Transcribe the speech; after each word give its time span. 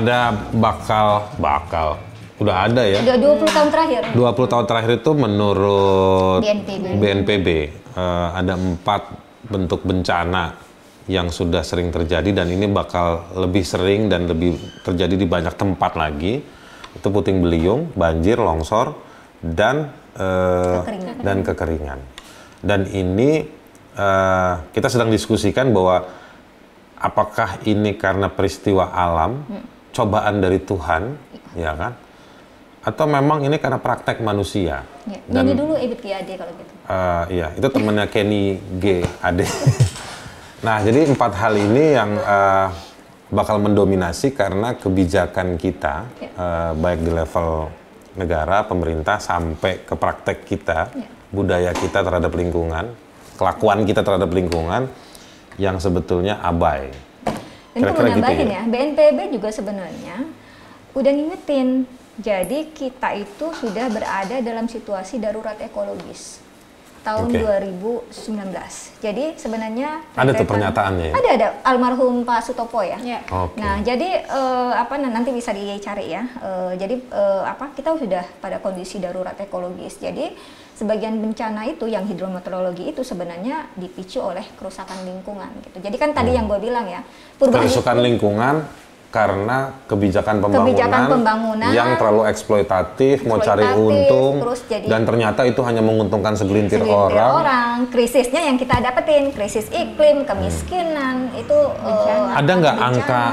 ada 0.00 0.32
bakal 0.56 1.28
bakal 1.36 2.00
udah 2.40 2.56
ada 2.66 2.82
ya. 2.88 3.04
Udah 3.04 3.18
20 3.20 3.56
tahun 3.56 3.68
terakhir. 3.68 4.00
20 4.16 4.52
tahun 4.52 4.64
terakhir 4.64 4.92
itu 5.04 5.10
menurut 5.12 6.40
BNPB. 6.40 6.84
BNPB 6.96 7.48
eh, 7.94 8.28
ada 8.32 8.56
empat 8.56 9.02
bentuk 9.44 9.84
bencana 9.84 10.56
yang 11.04 11.28
sudah 11.28 11.60
sering 11.60 11.92
terjadi 11.92 12.32
dan 12.32 12.48
ini 12.48 12.64
bakal 12.70 13.28
lebih 13.36 13.66
sering 13.66 14.08
dan 14.08 14.24
lebih 14.24 14.56
terjadi 14.80 15.14
di 15.20 15.26
banyak 15.28 15.52
tempat 15.52 15.92
lagi. 16.00 16.40
Itu 16.90 17.12
puting 17.12 17.44
beliung, 17.44 17.92
banjir, 17.94 18.40
longsor, 18.40 18.96
dan 19.44 19.92
eh, 20.16 20.80
Kekeringan. 20.80 21.16
dan 21.20 21.36
kekeringan. 21.44 22.00
Dan 22.64 22.80
ini 22.88 23.44
eh, 24.00 24.54
kita 24.72 24.88
sedang 24.88 25.12
diskusikan 25.12 25.76
bahwa 25.76 26.08
apakah 26.96 27.60
ini 27.68 27.96
karena 27.96 28.28
peristiwa 28.28 28.92
alam, 28.92 29.44
cobaan 29.90 30.40
dari 30.42 30.58
Tuhan, 30.62 31.02
ya 31.58 31.72
kan? 31.74 31.92
Atau 32.80 33.04
memang 33.04 33.44
ini 33.44 33.60
karena 33.60 33.76
praktek 33.76 34.24
manusia? 34.24 34.88
Ya. 35.04 35.20
Dan 35.28 35.52
Nyanyi 35.52 35.54
dulu 35.60 35.74
Ebit 35.76 36.00
Kiade 36.00 36.32
kalau 36.40 36.52
gitu. 36.56 36.72
eh, 36.88 37.24
iya, 37.36 37.48
itu 37.52 37.68
temennya 37.68 38.06
Kenny 38.08 38.56
G. 38.80 39.04
Ade. 39.20 39.44
nah, 40.66 40.80
jadi 40.80 41.12
empat 41.12 41.32
hal 41.36 41.54
ini 41.60 41.84
yang 41.92 42.10
eh, 42.16 42.68
bakal 43.28 43.60
mendominasi 43.60 44.32
karena 44.32 44.74
kebijakan 44.80 45.60
kita, 45.60 46.08
eh, 46.24 46.72
baik 46.72 47.04
di 47.04 47.12
level 47.12 47.68
negara, 48.16 48.64
pemerintah, 48.64 49.20
sampai 49.20 49.84
ke 49.84 49.94
praktek 49.94 50.42
kita, 50.48 50.90
budaya 51.30 51.70
kita 51.70 52.02
terhadap 52.02 52.32
lingkungan, 52.34 52.90
kelakuan 53.38 53.86
kita 53.86 54.02
terhadap 54.02 54.30
lingkungan, 54.32 54.90
yang 55.60 55.76
sebetulnya 55.76 56.40
abai. 56.40 57.09
Dan 57.80 57.88
itu 57.88 57.92
mau 57.96 58.04
Kira-kira 58.04 58.12
gitu 58.12 58.20
nambahin 58.20 58.48
ya? 58.48 58.52
ya, 58.52 58.62
BNPB 58.68 59.18
juga 59.32 59.48
sebenarnya 59.48 60.16
udah 60.92 61.12
ngingetin. 61.16 61.68
Jadi 62.20 62.58
kita 62.76 63.16
itu 63.16 63.46
sudah 63.56 63.88
berada 63.88 64.36
dalam 64.44 64.68
situasi 64.68 65.16
darurat 65.16 65.56
ekologis 65.56 66.49
tahun 67.00 67.32
Oke. 67.32 67.40
2019. 68.12 69.00
Jadi 69.00 69.24
sebenarnya 69.40 70.04
Ada 70.12 70.36
tuh 70.36 70.46
pernyataannya 70.46 71.06
ya? 71.08 71.14
Ada 71.16 71.28
ada 71.36 71.48
almarhum 71.64 72.22
Pak 72.28 72.44
Sutopo 72.44 72.84
ya. 72.84 73.00
Ya. 73.00 73.24
Oke. 73.32 73.56
Nah, 73.56 73.80
jadi 73.80 74.24
eh, 74.24 74.72
apa 74.76 75.00
nah, 75.00 75.08
nanti 75.08 75.32
bisa 75.32 75.56
dicari 75.56 76.12
ya. 76.12 76.22
Eh, 76.24 76.72
jadi 76.76 76.94
eh, 77.00 77.42
apa 77.48 77.72
kita 77.72 77.96
sudah 77.96 78.24
pada 78.38 78.60
kondisi 78.60 79.00
darurat 79.00 79.34
ekologis. 79.40 79.96
Jadi 79.96 80.32
sebagian 80.76 81.20
bencana 81.20 81.68
itu 81.68 81.84
yang 81.88 82.08
hidrometeorologi 82.08 82.88
itu 82.88 83.04
sebenarnya 83.04 83.68
dipicu 83.76 84.20
oleh 84.20 84.44
kerusakan 84.56 85.04
lingkungan 85.04 85.52
gitu. 85.64 85.80
Jadi 85.80 85.96
kan 86.00 86.16
tadi 86.16 86.36
yang 86.36 86.48
gue 86.48 86.56
bilang 86.56 86.88
ya, 86.88 87.04
perubahan 87.36 87.68
Kerusakan 87.68 88.00
lingkungan 88.00 88.64
karena 89.10 89.74
kebijakan 89.90 90.38
pembangunan, 90.38 90.70
Kebijakan 90.70 91.02
pembangunan, 91.10 91.70
yang 91.74 91.98
terlalu 91.98 92.22
eksploitatif, 92.30 93.26
mau 93.26 93.42
cari 93.42 93.66
untung, 93.74 94.38
terus 94.38 94.62
jadi- 94.70 94.86
dan 94.86 95.02
ternyata 95.02 95.42
itu 95.42 95.58
hanya 95.66 95.82
menguntungkan 95.82 96.38
segelintir, 96.38 96.78
segelintir 96.78 97.10
orang. 97.10 97.32
orang. 97.42 97.76
krisisnya 97.90 98.46
yang 98.46 98.54
kita 98.54 98.78
dapetin, 98.78 99.34
krisis 99.34 99.66
iklim, 99.74 100.22
kemiskinan, 100.22 101.34
itu 101.34 101.58
eh, 101.58 102.38
Ada 102.38 102.52
nggak 102.54 102.76
angka? 102.78 103.24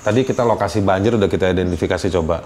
Tadi 0.00 0.24
kita 0.24 0.40
lokasi 0.48 0.80
banjir 0.80 1.12
udah 1.20 1.28
kita 1.28 1.52
identifikasi 1.52 2.08
coba. 2.16 2.40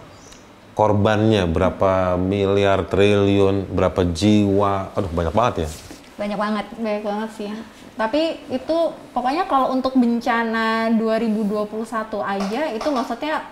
Korbannya 0.75 1.47
berapa 1.47 2.19
miliar, 2.19 2.91
triliun, 2.91 3.71
berapa 3.71 4.03
jiwa? 4.03 4.91
Aduh 4.99 5.07
banyak 5.15 5.31
banget 5.31 5.55
ya. 5.63 5.69
Banyak 6.19 6.35
banget. 6.35 6.67
Baik 6.83 7.03
banget 7.07 7.31
sih. 7.39 7.49
Tapi 7.95 8.23
itu 8.49 8.77
pokoknya 9.11 9.45
kalau 9.45 9.71
untuk 9.71 9.95
bencana 9.95 10.91
2021 10.91 11.71
aja 12.19 12.63
itu 12.69 12.89
maksudnya 12.89 13.47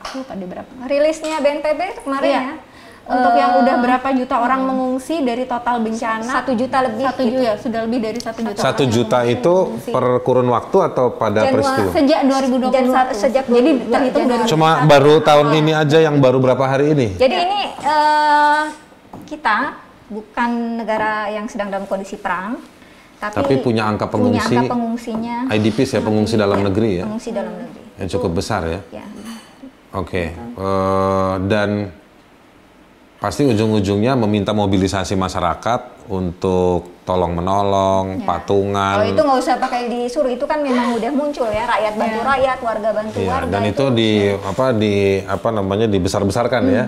aku 0.00 0.20
lupa 0.20 0.32
deh 0.32 0.48
berapa. 0.48 0.72
Rilisnya 0.82 1.36
BNPB 1.38 1.80
kemarin 2.00 2.26
Iya. 2.26 2.42
ya. 2.42 2.54
Untuk 3.02 3.34
eh, 3.34 3.36
yang 3.36 3.58
udah 3.58 3.76
berapa 3.76 4.08
juta 4.14 4.38
orang 4.38 4.62
mengungsi 4.62 5.20
dari 5.20 5.42
total 5.42 5.82
bencana 5.82 6.22
satu 6.24 6.54
juta 6.54 6.80
lebih. 6.80 7.02
satu 7.02 7.20
gitu. 7.20 7.34
juta 7.34 7.42
ya 7.42 7.54
sudah 7.58 7.80
lebih 7.82 7.98
dari 8.00 8.18
satu 8.18 8.40
juta 8.40 8.58
Satu 8.62 8.82
juta 8.86 9.18
itu 9.26 9.54
mengungsi. 9.66 9.90
per 9.90 10.04
kurun 10.22 10.48
waktu 10.48 10.76
atau 10.86 11.06
pada 11.10 11.40
Januari- 11.42 11.52
peristiwa? 11.52 11.90
sejak 11.92 12.20
2021 12.22 12.70
Januari- 12.72 13.12
sejak 13.12 13.44
jadi 13.44 13.70
2022 13.74 13.90
terhitung 13.90 14.24
dari 14.24 14.38
Januari. 14.38 14.52
Cuma 14.54 14.86
baru 14.86 15.14
tahun 15.18 15.48
ini 15.52 15.72
aja 15.74 15.98
yang 16.00 16.16
baru 16.16 16.38
berapa 16.38 16.62
hari 16.62 16.94
ini? 16.94 17.06
Jadi 17.18 17.36
ini 17.36 17.60
eh, 17.76 18.62
kita 19.26 19.56
bukan 20.06 20.50
negara 20.78 21.26
yang 21.28 21.46
sedang 21.46 21.68
dalam 21.68 21.84
kondisi 21.84 22.14
perang, 22.14 22.62
tapi, 23.22 23.36
Tapi 23.38 23.54
punya 23.60 23.86
angka 23.86 24.10
punya 24.10 24.42
pengungsi, 24.42 24.54
angka 24.56 24.72
pengungsinya 24.72 25.36
IDPs 25.46 25.90
ya, 25.94 26.00
pengungsi 26.02 26.34
dalam 26.34 26.58
ya, 26.58 26.64
negeri 26.66 26.90
ya, 26.98 27.04
Pengungsi 27.06 27.30
dalam 27.30 27.54
negeri. 27.54 27.82
yang 28.02 28.08
cukup 28.10 28.30
besar 28.34 28.62
ya. 28.66 28.80
Ya. 28.90 29.04
Oke, 29.92 30.32
eh, 30.34 31.34
dan 31.46 31.92
pasti 33.18 33.46
ujung-ujungnya 33.46 34.18
meminta 34.18 34.50
mobilisasi 34.50 35.14
masyarakat 35.14 36.10
untuk 36.10 36.98
tolong 37.02 37.30
menolong, 37.32 38.18
Ya. 38.18 38.26
patungan. 38.26 38.94
Kalau 38.98 39.06
itu 39.06 39.22
nggak 39.22 39.38
usah 39.38 39.54
pakai 39.56 39.86
disuruh, 39.86 40.26
itu 40.26 40.42
kan 40.42 40.58
memang 40.58 40.98
udah 40.98 41.10
muncul 41.12 41.46
ya, 41.46 41.62
rakyat 41.68 41.94
bantu 41.94 42.18
rakyat, 42.20 42.58
warga 42.58 42.90
bantu 42.90 43.18
Iya, 43.18 43.30
warga. 43.30 43.50
dan 43.50 43.62
itu 43.64 43.84
di 43.92 44.10
apa 44.32 44.66
di 44.72 44.94
apa 45.22 45.48
namanya 45.52 45.86
dibesar-besarkan 45.86 46.62
ya. 46.66 46.84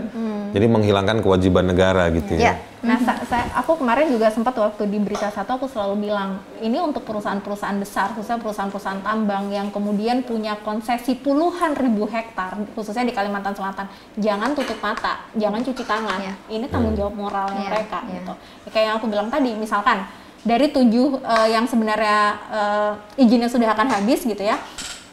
Jadi 0.54 0.70
menghilangkan 0.70 1.19
kewajiban 1.19 1.66
negara 1.66 2.06
gitu 2.15 2.38
ya. 2.38 2.54
Ya. 2.54 2.54
Nah, 2.84 2.94
sa- 3.03 3.19
saya, 3.26 3.50
aku 3.59 3.81
kemarin 3.82 4.06
juga 4.06 4.31
sempat 4.31 4.54
waktu 4.54 4.87
di 4.87 5.03
berita 5.03 5.26
satu 5.34 5.59
aku 5.59 5.66
selalu 5.66 6.06
bilang 6.06 6.38
ini 6.62 6.78
untuk 6.78 7.03
perusahaan-perusahaan 7.03 7.75
besar, 7.82 8.15
khususnya 8.15 8.38
perusahaan-perusahaan 8.38 9.03
tambang 9.03 9.50
yang 9.50 9.75
kemudian 9.75 10.22
punya 10.22 10.54
konsesi 10.62 11.19
puluhan 11.19 11.75
ribu 11.75 12.06
hektar, 12.06 12.54
khususnya 12.78 13.03
di 13.03 13.10
Kalimantan 13.10 13.56
Selatan, 13.59 13.91
jangan 14.14 14.54
tutup 14.54 14.78
mata, 14.78 15.26
jangan 15.34 15.59
cuci 15.59 15.82
tangan. 15.82 16.22
Iya. 16.22 16.34
Ini 16.47 16.66
tanggung 16.70 16.94
jawab 16.94 17.19
moralnya 17.19 17.59
Iya, 17.59 17.70
mereka 17.75 17.98
iya. 18.06 18.12
gitu. 18.22 18.32
Ya, 18.38 18.69
Kayak 18.70 18.87
yang 18.87 18.97
aku 19.03 19.06
bilang 19.10 19.28
tadi, 19.34 19.50
misalkan 19.59 19.98
dari 20.47 20.70
tujuh 20.70 21.19
eh, 21.19 21.48
yang 21.50 21.66
sebenarnya 21.66 22.20
eh, 22.53 22.93
izinnya 23.26 23.50
sudah 23.50 23.75
akan 23.75 23.91
habis 23.91 24.22
gitu 24.22 24.44
ya. 24.44 24.60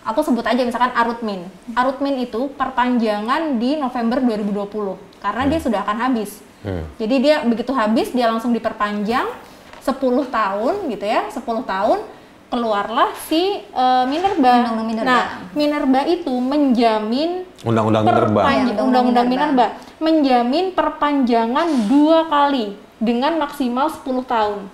Aku 0.01 0.21
sebut 0.21 0.41
aja 0.45 0.61
misalkan 0.61 0.91
Arutmin. 0.93 1.45
Arutmin 1.73 2.17
itu 2.19 2.49
perpanjangan 2.57 3.57
di 3.57 3.77
November 3.77 4.17
2020 4.21 5.10
karena 5.21 5.43
dia 5.47 5.59
sudah 5.61 5.79
akan 5.81 5.97
habis. 6.01 6.41
Hmm. 6.61 6.85
Jadi 6.97 7.15
dia 7.21 7.41
begitu 7.41 7.71
habis 7.71 8.09
dia 8.09 8.25
langsung 8.25 8.51
diperpanjang 8.51 9.29
10 9.79 9.97
tahun 10.27 10.73
gitu 10.89 11.05
ya, 11.05 11.25
10 11.27 11.41
tahun 11.63 11.99
keluarlah 12.51 13.15
si 13.25 13.63
eh, 13.63 14.05
Minerba. 14.05 14.67
Undang-undang 14.67 14.87
Minerba. 14.87 15.07
Nah, 15.07 15.23
Minerba 15.55 16.01
itu 16.03 16.33
menjamin 16.35 17.47
Undang-undang 17.63 18.03
Minerba. 18.03 18.41
perpanj- 18.41 18.67
Ya, 18.67 18.83
Undang-Undang 18.83 19.25
Minerba. 19.25 19.65
Minerba 19.65 19.65
menjamin 19.97 20.65
perpanjangan 20.73 21.67
dua 21.87 22.25
kali 22.27 22.75
dengan 22.97 23.33
maksimal 23.39 23.89
10 23.89 24.21
tahun. 24.21 24.69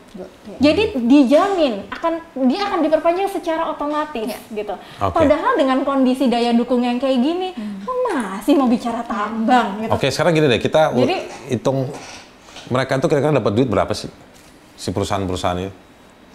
Jadi 0.59 0.99
dijamin 0.99 1.87
akan 1.87 2.13
dia 2.43 2.67
akan 2.67 2.79
diperpanjang 2.81 3.29
secara 3.29 3.71
otomatis 3.71 4.35
gitu. 4.49 4.75
Oke. 4.75 5.13
Padahal 5.13 5.55
dengan 5.55 5.79
kondisi 5.83 6.27
daya 6.27 6.51
dukung 6.51 6.83
yang 6.83 6.97
kayak 6.97 7.15
gini, 7.15 7.49
kok 7.55 7.61
masih 7.87 8.53
mau 8.53 8.65
bicara 8.65 9.01
tambang 9.01 9.79
gitu. 9.79 9.91
Oke, 9.91 10.07
sekarang 10.07 10.33
gini 10.33 10.47
deh, 10.47 10.57
kita 10.57 10.91
Jadi- 10.91 11.27
hitung 11.49 11.87
mereka 12.67 12.95
itu 12.95 13.05
kira-kira 13.05 13.33
dapat 13.33 13.53
duit 13.53 13.65
berapa 13.65 13.91
sih? 13.91 14.11
Si 14.73 14.89
perusahaan-perusahaan 14.89 15.57
ini? 15.57 15.71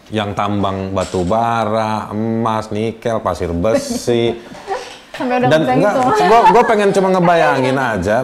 Yang 0.09 0.31
tambang 0.33 0.91
batu 0.91 1.23
bara, 1.23 2.09
emas, 2.09 2.69
nikel, 2.69 3.19
pasir 3.19 3.49
besi. 3.51 4.37
Sampai 5.13 5.39
udah 5.39 5.49
Dan 5.49 5.61
enggak, 5.69 5.95
gitu. 5.95 6.25
gua, 6.25 6.41
gua 6.51 6.63
pengen 6.65 6.89
cuma 6.91 7.09
ngebayangin 7.11 7.77
aja. 7.77 8.17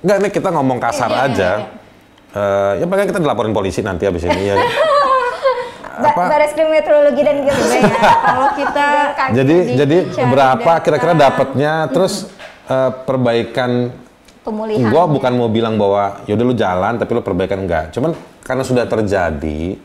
Enggak, 0.00 0.16
ini 0.18 0.28
kita 0.30 0.48
ngomong 0.50 0.78
kasar 0.78 1.08
Iya, 1.08 1.16
iya, 1.16 1.26
aja. 1.26 1.50
iya, 1.56 1.82
Eh, 2.34 2.72
ya 2.82 2.84
paling 2.84 3.06
kita 3.06 3.20
dilaporin 3.20 3.54
polisi 3.54 3.78
nanti 3.78 4.02
habis 4.04 4.26
ini 4.26 4.42
ya. 4.50 4.58
Apa? 5.94 6.26
Baris 6.26 6.50
Krim 6.50 6.66
Meteorologi 6.66 7.22
dan 7.22 7.36
Geofisika. 7.40 7.86
ya. 7.86 8.14
Kalau 8.26 8.48
kita 8.52 8.86
jadi 9.30 9.46
di- 9.46 9.66
jadi 9.78 9.96
berapa 10.26 10.72
kira-kira 10.82 11.14
dapatnya 11.14 11.86
terus 11.88 12.26
eh, 12.66 12.90
perbaikan 13.04 13.92
Pemulihan. 14.40 14.92
Gua 14.92 15.08
bukan 15.08 15.32
mau 15.34 15.48
bilang 15.48 15.80
bahwa 15.80 16.20
yaudah 16.28 16.44
lu 16.44 16.52
jalan 16.52 17.00
tapi 17.00 17.16
lu 17.16 17.24
perbaikan 17.24 17.64
enggak. 17.64 17.96
Cuman 17.96 18.12
karena 18.44 18.60
sudah 18.60 18.84
terjadi, 18.84 19.80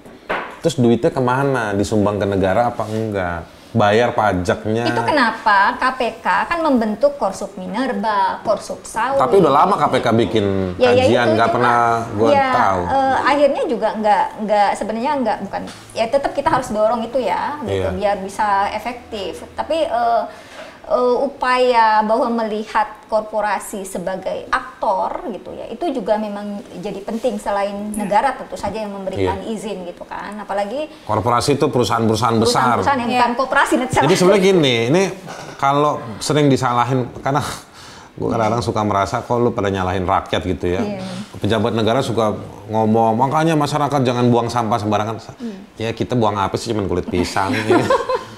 terus 0.59 0.75
duitnya 0.75 1.07
ke 1.07 1.21
mana? 1.23 1.71
Disumbang 1.71 2.19
ke 2.19 2.27
negara 2.27 2.67
apa 2.67 2.83
enggak? 2.83 3.47
Bayar 3.69 4.11
pajaknya. 4.11 4.83
Itu 4.83 4.99
kenapa 4.99 5.79
KPK 5.79 6.25
kan 6.51 6.59
membentuk 6.59 7.15
Korsup 7.15 7.55
Minerba, 7.55 8.43
Korsup 8.43 8.83
Sawit. 8.83 9.15
Tapi 9.15 9.39
udah 9.39 9.53
lama 9.53 9.79
KPK 9.79 10.07
bikin 10.27 10.45
ya, 10.75 10.91
ya 10.91 11.07
kajian, 11.07 11.25
nggak 11.37 11.47
cuma, 11.47 11.55
pernah 11.55 11.79
gua 12.19 12.29
ya, 12.33 12.51
tahu. 12.51 12.81
eh, 12.83 13.17
akhirnya 13.23 13.63
juga 13.63 13.89
nggak 13.95 14.25
nggak 14.43 14.69
sebenarnya 14.75 15.11
nggak 15.21 15.37
bukan 15.47 15.61
ya 15.93 16.05
tetap 16.09 16.31
kita 16.33 16.49
harus 16.51 16.67
dorong 16.67 16.99
itu 16.99 17.15
ya 17.15 17.55
gitu 17.63 17.87
Iya. 17.87 17.95
biar 17.95 18.15
bisa 18.19 18.67
efektif 18.73 19.39
tapi 19.53 19.87
eh, 19.87 20.23
uh, 20.89 21.15
upaya 21.21 22.01
bahwa 22.01 22.27
melihat 22.35 22.99
korporasi 23.05 23.85
sebagai 23.85 24.49
aktor 24.49 25.29
gitu 25.29 25.53
ya 25.53 25.65
itu 25.65 25.85
juga 25.93 26.17
memang 26.17 26.59
jadi 26.77 26.99
penting 26.99 27.37
selain 27.37 27.93
negara 27.93 28.33
tentu 28.33 28.57
saja 28.57 28.81
yang 28.81 28.91
memberikan 28.91 29.39
Iya. 29.39 29.53
izin 29.53 29.85
gitu 29.85 30.03
kan 30.03 30.33
apalagi 30.35 30.89
Korporasi 31.05 31.55
itu 31.55 31.65
perusahaan-perusahaan 31.67 32.35
besar. 32.35 32.77
perusahaan-perusahaan 32.81 32.99
yang 32.99 33.11
Iya. 33.11 33.21
bukan 33.21 33.33
koperasi 33.37 33.73
net 33.77 33.89
Jadi 33.93 34.13
sebenarnya 34.13 34.43
gini, 34.43 34.75
ini 34.89 35.03
kalau 35.55 36.01
sering 36.17 36.49
disalahin 36.49 37.05
karena 37.19 37.41
gue 38.13 38.27
kadang-kadang 38.27 38.59
suka 38.59 38.81
merasa 38.83 39.15
kok 39.23 39.39
lu 39.39 39.55
pada 39.55 39.71
nyalahin 39.71 40.03
rakyat 40.03 40.41
gitu 40.43 40.65
ya. 40.69 40.81
Iya. 40.83 41.01
Pejabat 41.39 41.71
negara 41.71 42.03
suka 42.03 42.35
ngomong 42.67 43.15
makanya 43.15 43.55
masyarakat 43.55 44.01
jangan 44.03 44.27
buang 44.27 44.51
sampah 44.51 44.75
sembarangan. 44.75 45.15
Hmm. 45.39 45.71
Ya 45.79 45.95
kita 45.95 46.13
buang 46.13 46.35
apa 46.35 46.53
sih 46.59 46.69
cuman 46.69 46.85
kulit 46.85 47.07
pisang 47.07 47.55
ya. 47.55 47.79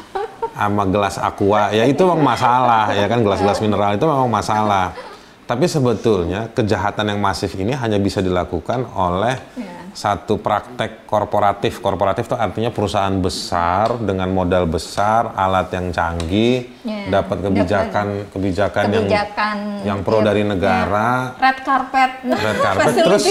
sama 0.62 0.86
gelas 0.86 1.18
aqua 1.18 1.74
ya 1.74 1.90
itu 1.90 2.06
memang 2.06 2.22
masalah 2.22 2.94
ya 2.94 3.10
kan 3.10 3.26
gelas-gelas 3.26 3.58
mineral 3.58 3.98
itu 3.98 4.06
memang 4.06 4.30
masalah. 4.30 4.94
Tapi 5.42 5.68
sebetulnya 5.68 6.48
kejahatan 6.48 7.12
yang 7.12 7.20
masif 7.20 7.52
ini 7.60 7.76
hanya 7.76 8.00
bisa 8.00 8.24
dilakukan 8.24 8.88
oleh 8.96 9.36
Iya. 9.60 9.92
satu 9.92 10.40
praktek 10.40 11.04
korporatif. 11.04 11.84
Korporatif 11.84 12.32
itu 12.32 12.38
artinya 12.40 12.72
perusahaan 12.72 13.12
besar 13.20 14.00
dengan 14.00 14.32
modal 14.32 14.64
besar, 14.64 15.36
alat 15.36 15.68
yang 15.76 15.92
canggih, 15.92 16.72
Iya. 16.88 17.20
dapat 17.20 17.38
kebijakan 17.44 18.08
kebijakan 18.32 18.84
yang 18.88 19.04
kebijakan 19.04 19.56
yang 19.84 20.00
pro 20.08 20.24
ya, 20.24 20.32
dari 20.32 20.44
negara, 20.48 21.36
red 21.36 21.60
carpet, 21.68 22.12
red 22.24 22.58
carpet. 22.64 22.94
Terus 23.12 23.24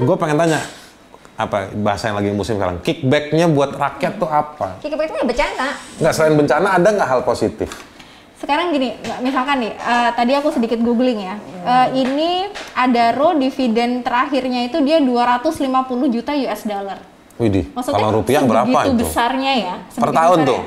gue 0.00 0.16
pengen 0.16 0.36
tanya 0.40 0.60
apa 1.36 1.68
bahasa 1.76 2.08
yang 2.08 2.16
lagi 2.16 2.32
musim 2.32 2.56
sekarang 2.56 2.80
kickbacknya 2.80 3.44
buat 3.52 3.76
rakyat 3.76 4.16
tuh 4.16 4.28
apa? 4.28 4.80
kickback 4.80 5.12
itu 5.12 5.18
ya 5.20 5.26
bencana 5.28 5.66
Nggak 6.00 6.12
selain 6.16 6.34
bencana 6.34 6.68
ada 6.80 6.88
nggak 6.96 7.08
hal 7.08 7.20
positif? 7.22 7.68
Sekarang 8.36 8.68
gini, 8.68 8.92
misalkan 9.24 9.64
nih, 9.64 9.72
eh, 9.72 10.10
tadi 10.12 10.36
aku 10.36 10.52
sedikit 10.52 10.76
googling 10.84 11.24
ya. 11.24 11.40
Eh, 11.40 12.04
ini 12.04 12.44
Adaro 12.76 13.32
dividen 13.32 14.04
terakhirnya 14.04 14.68
itu 14.68 14.76
dia 14.84 15.00
250 15.00 16.12
juta 16.12 16.36
US 16.36 16.68
dollar. 16.68 17.00
Widih, 17.40 17.72
Maksudnya 17.72 17.96
kalau 17.96 18.20
rupiah 18.20 18.44
berapa 18.44 18.78
itu? 18.92 18.96
besarnya 18.96 19.52
ya. 19.56 19.74
Per 19.88 20.12
tahun 20.12 20.38
tuh? 20.44 20.60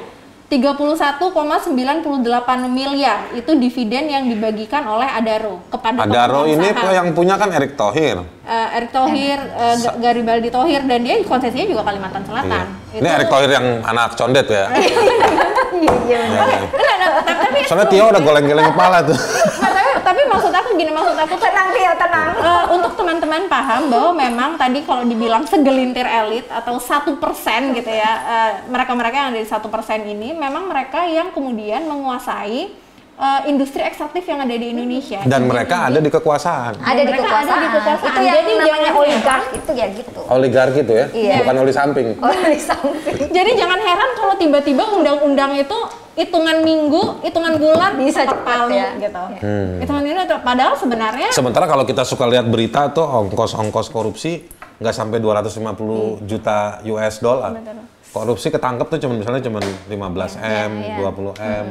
31,98 0.49 1.69
miliar 2.67 3.29
itu 3.31 3.51
dividen 3.53 4.03
yang 4.05 4.25
dibagikan 4.25 4.81
oleh 4.83 5.05
Adaro 5.05 5.61
kepada 5.69 6.01
Adaro 6.01 6.43
ini 6.43 6.67
saham. 6.67 6.89
yang 6.91 7.07
punya 7.13 7.37
kan 7.37 7.53
Erick 7.53 7.73
Thohir. 7.73 8.17
Eh, 8.41 8.67
Erick 8.75 8.89
Thohir, 8.89 9.37
Ga- 9.77 9.95
Garibaldi 10.01 10.49
Thohir 10.49 10.81
dan 10.83 10.99
dia 10.99 11.21
konsesinya 11.21 11.65
juga 11.65 11.85
Kalimantan 11.85 12.25
Selatan. 12.25 12.65
Iya. 12.89 12.97
Ini 12.97 13.07
Erick 13.13 13.29
Thohir 13.29 13.49
yang 13.51 13.65
anak 13.83 14.17
condet 14.17 14.45
ya. 14.47 14.65
iya 14.73 15.93
iya 16.03 16.19
Iya, 16.19 16.19
iya. 16.25 16.59
Soalnya 17.63 17.87
Tio 17.87 18.09
udah 18.09 18.19
goleng-goleng 18.19 18.67
kepala 18.67 18.97
tuh. 19.01 19.17
Tapi, 20.09 20.21
maksud 20.25 20.49
aku 20.49 20.69
gini, 20.73 20.89
maksud 20.89 21.13
aku 21.13 21.37
tuh 21.37 21.45
tenang 21.45 21.69
Tio 21.69 21.93
tenang 21.93 22.29
Eh, 22.33 22.65
untuk 22.73 22.97
teman-teman 22.97 23.45
paham 23.45 23.93
bahwa 23.93 24.11
memang 24.17 24.57
tadi 24.57 24.81
kalau 24.81 25.05
dibilang 25.05 25.45
segelintir 25.45 26.01
elit 26.03 26.49
atau 26.49 26.81
satu 26.81 27.21
persen 27.21 27.77
gitu 27.77 27.93
ya, 27.93 28.11
eh, 28.19 28.51
mereka-mereka 28.65 29.15
yang 29.15 29.29
ada 29.29 29.37
di 29.37 29.45
satu 29.45 29.69
persen 29.69 30.01
ini 30.03 30.33
memang 30.33 30.65
mereka 30.65 31.05
yang 31.05 31.29
kemudian 31.29 31.85
menguasai 31.85 32.89
eh, 33.19 33.41
industri 33.45 33.83
ekstraktif 33.83 34.23
yang 34.23 34.39
ada 34.39 34.55
di 34.55 34.71
Indonesia. 34.71 35.19
Dan 35.27 35.45
mereka 35.45 35.85
ada 35.85 35.99
di 35.99 36.07
kekuasaan. 36.07 36.79
ada 36.79 37.01
di 37.03 37.11
kekuasaan. 37.11 37.51
ada 37.51 37.59
di 37.59 37.69
kekuasaan. 37.69 38.09
itu 38.09 38.19
yang 38.23 38.33
Jadi 38.33 38.49
namanya 38.49 38.65
jangan 38.65 38.93
oligark 38.95 39.45
itu 39.51 39.71
ya 39.75 39.87
gitu 39.91 40.19
Oligarki 40.25 40.79
itu 40.79 40.93
ya, 40.95 41.05
Iya. 41.11 41.35
bukan 41.43 41.55
oli 41.59 41.73
samping. 41.75 42.07
di 42.49 42.57
samping 42.57 43.15
Jadi 43.29 43.51
jangan 43.53 43.77
heran 43.77 44.09
kalau 44.15 44.33
tiba-tiba 44.39 44.83
undang-undang 44.89 45.51
itu 45.53 45.77
hitungan 46.19 46.57
minggu, 46.59 47.23
hitungan 47.23 47.55
bulan 47.55 47.95
Bisa 47.95 48.27
cepat 48.27 48.67
ya. 48.67 48.91
gitu. 48.99 49.23
Hmm. 49.39 49.79
Hitungan 49.79 50.03
ini 50.03 50.19
padahal 50.43 50.75
sebenarnya 50.75 51.31
Sementara 51.31 51.63
kalau 51.63 51.87
kita 51.87 52.03
suka 52.03 52.27
lihat 52.27 52.43
berita 52.51 52.91
tuh 52.91 53.07
ongkos-ongkos 53.07 53.87
korupsi 53.87 54.43
nggak 54.79 54.95
sampai 54.95 55.23
250 55.23 56.27
juta 56.27 56.83
US 56.83 57.15
dollar. 57.23 57.55
Korupsi 58.09 58.49
ketangkep 58.49 58.89
tuh 58.89 58.99
cuma 59.05 59.13
misalnya 59.21 59.41
cuma 59.45 59.61
15 59.61 59.93
M, 60.41 60.71
iya. 60.81 60.97
20 60.97 61.29
M. 61.37 61.67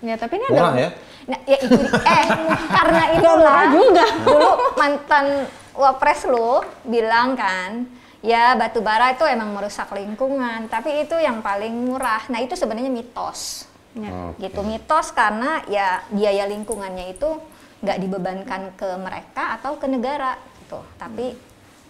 ya 0.00 0.14
tapi 0.16 0.40
ini 0.40 0.46
Murah 0.48 0.72
ada 0.72 0.80
ya? 0.80 0.90
nah 1.26 1.38
ya 1.42 1.58
itu 1.58 1.74
eh 2.06 2.26
karena 2.70 3.02
itulah 3.18 3.34
murah 3.42 3.64
juga. 3.74 4.06
dulu 4.22 4.50
mantan 4.78 5.26
wapres 5.74 6.22
lu 6.30 6.62
bilang 6.86 7.34
kan 7.34 7.90
ya 8.22 8.54
batu 8.54 8.78
bara 8.78 9.10
itu 9.10 9.26
emang 9.26 9.50
merusak 9.50 9.90
lingkungan 9.90 10.70
tapi 10.70 11.02
itu 11.02 11.18
yang 11.18 11.42
paling 11.42 11.74
murah 11.74 12.22
nah 12.30 12.38
itu 12.38 12.54
sebenarnya 12.54 12.88
mitos 12.88 13.65
Ya. 13.96 14.10
Oke. 14.28 14.44
gitu 14.44 14.60
mitos 14.60 15.08
karena 15.10 15.64
ya 15.66 15.86
biaya 16.10 16.44
lingkungannya 16.46 17.10
itu 17.10 17.40
nggak 17.78 17.98
dibebankan 17.98 18.62
ke 18.74 18.88
mereka 18.94 19.56
atau 19.56 19.76
ke 19.76 19.86
negara 19.86 20.36
gitu 20.58 20.84
tapi 20.94 21.32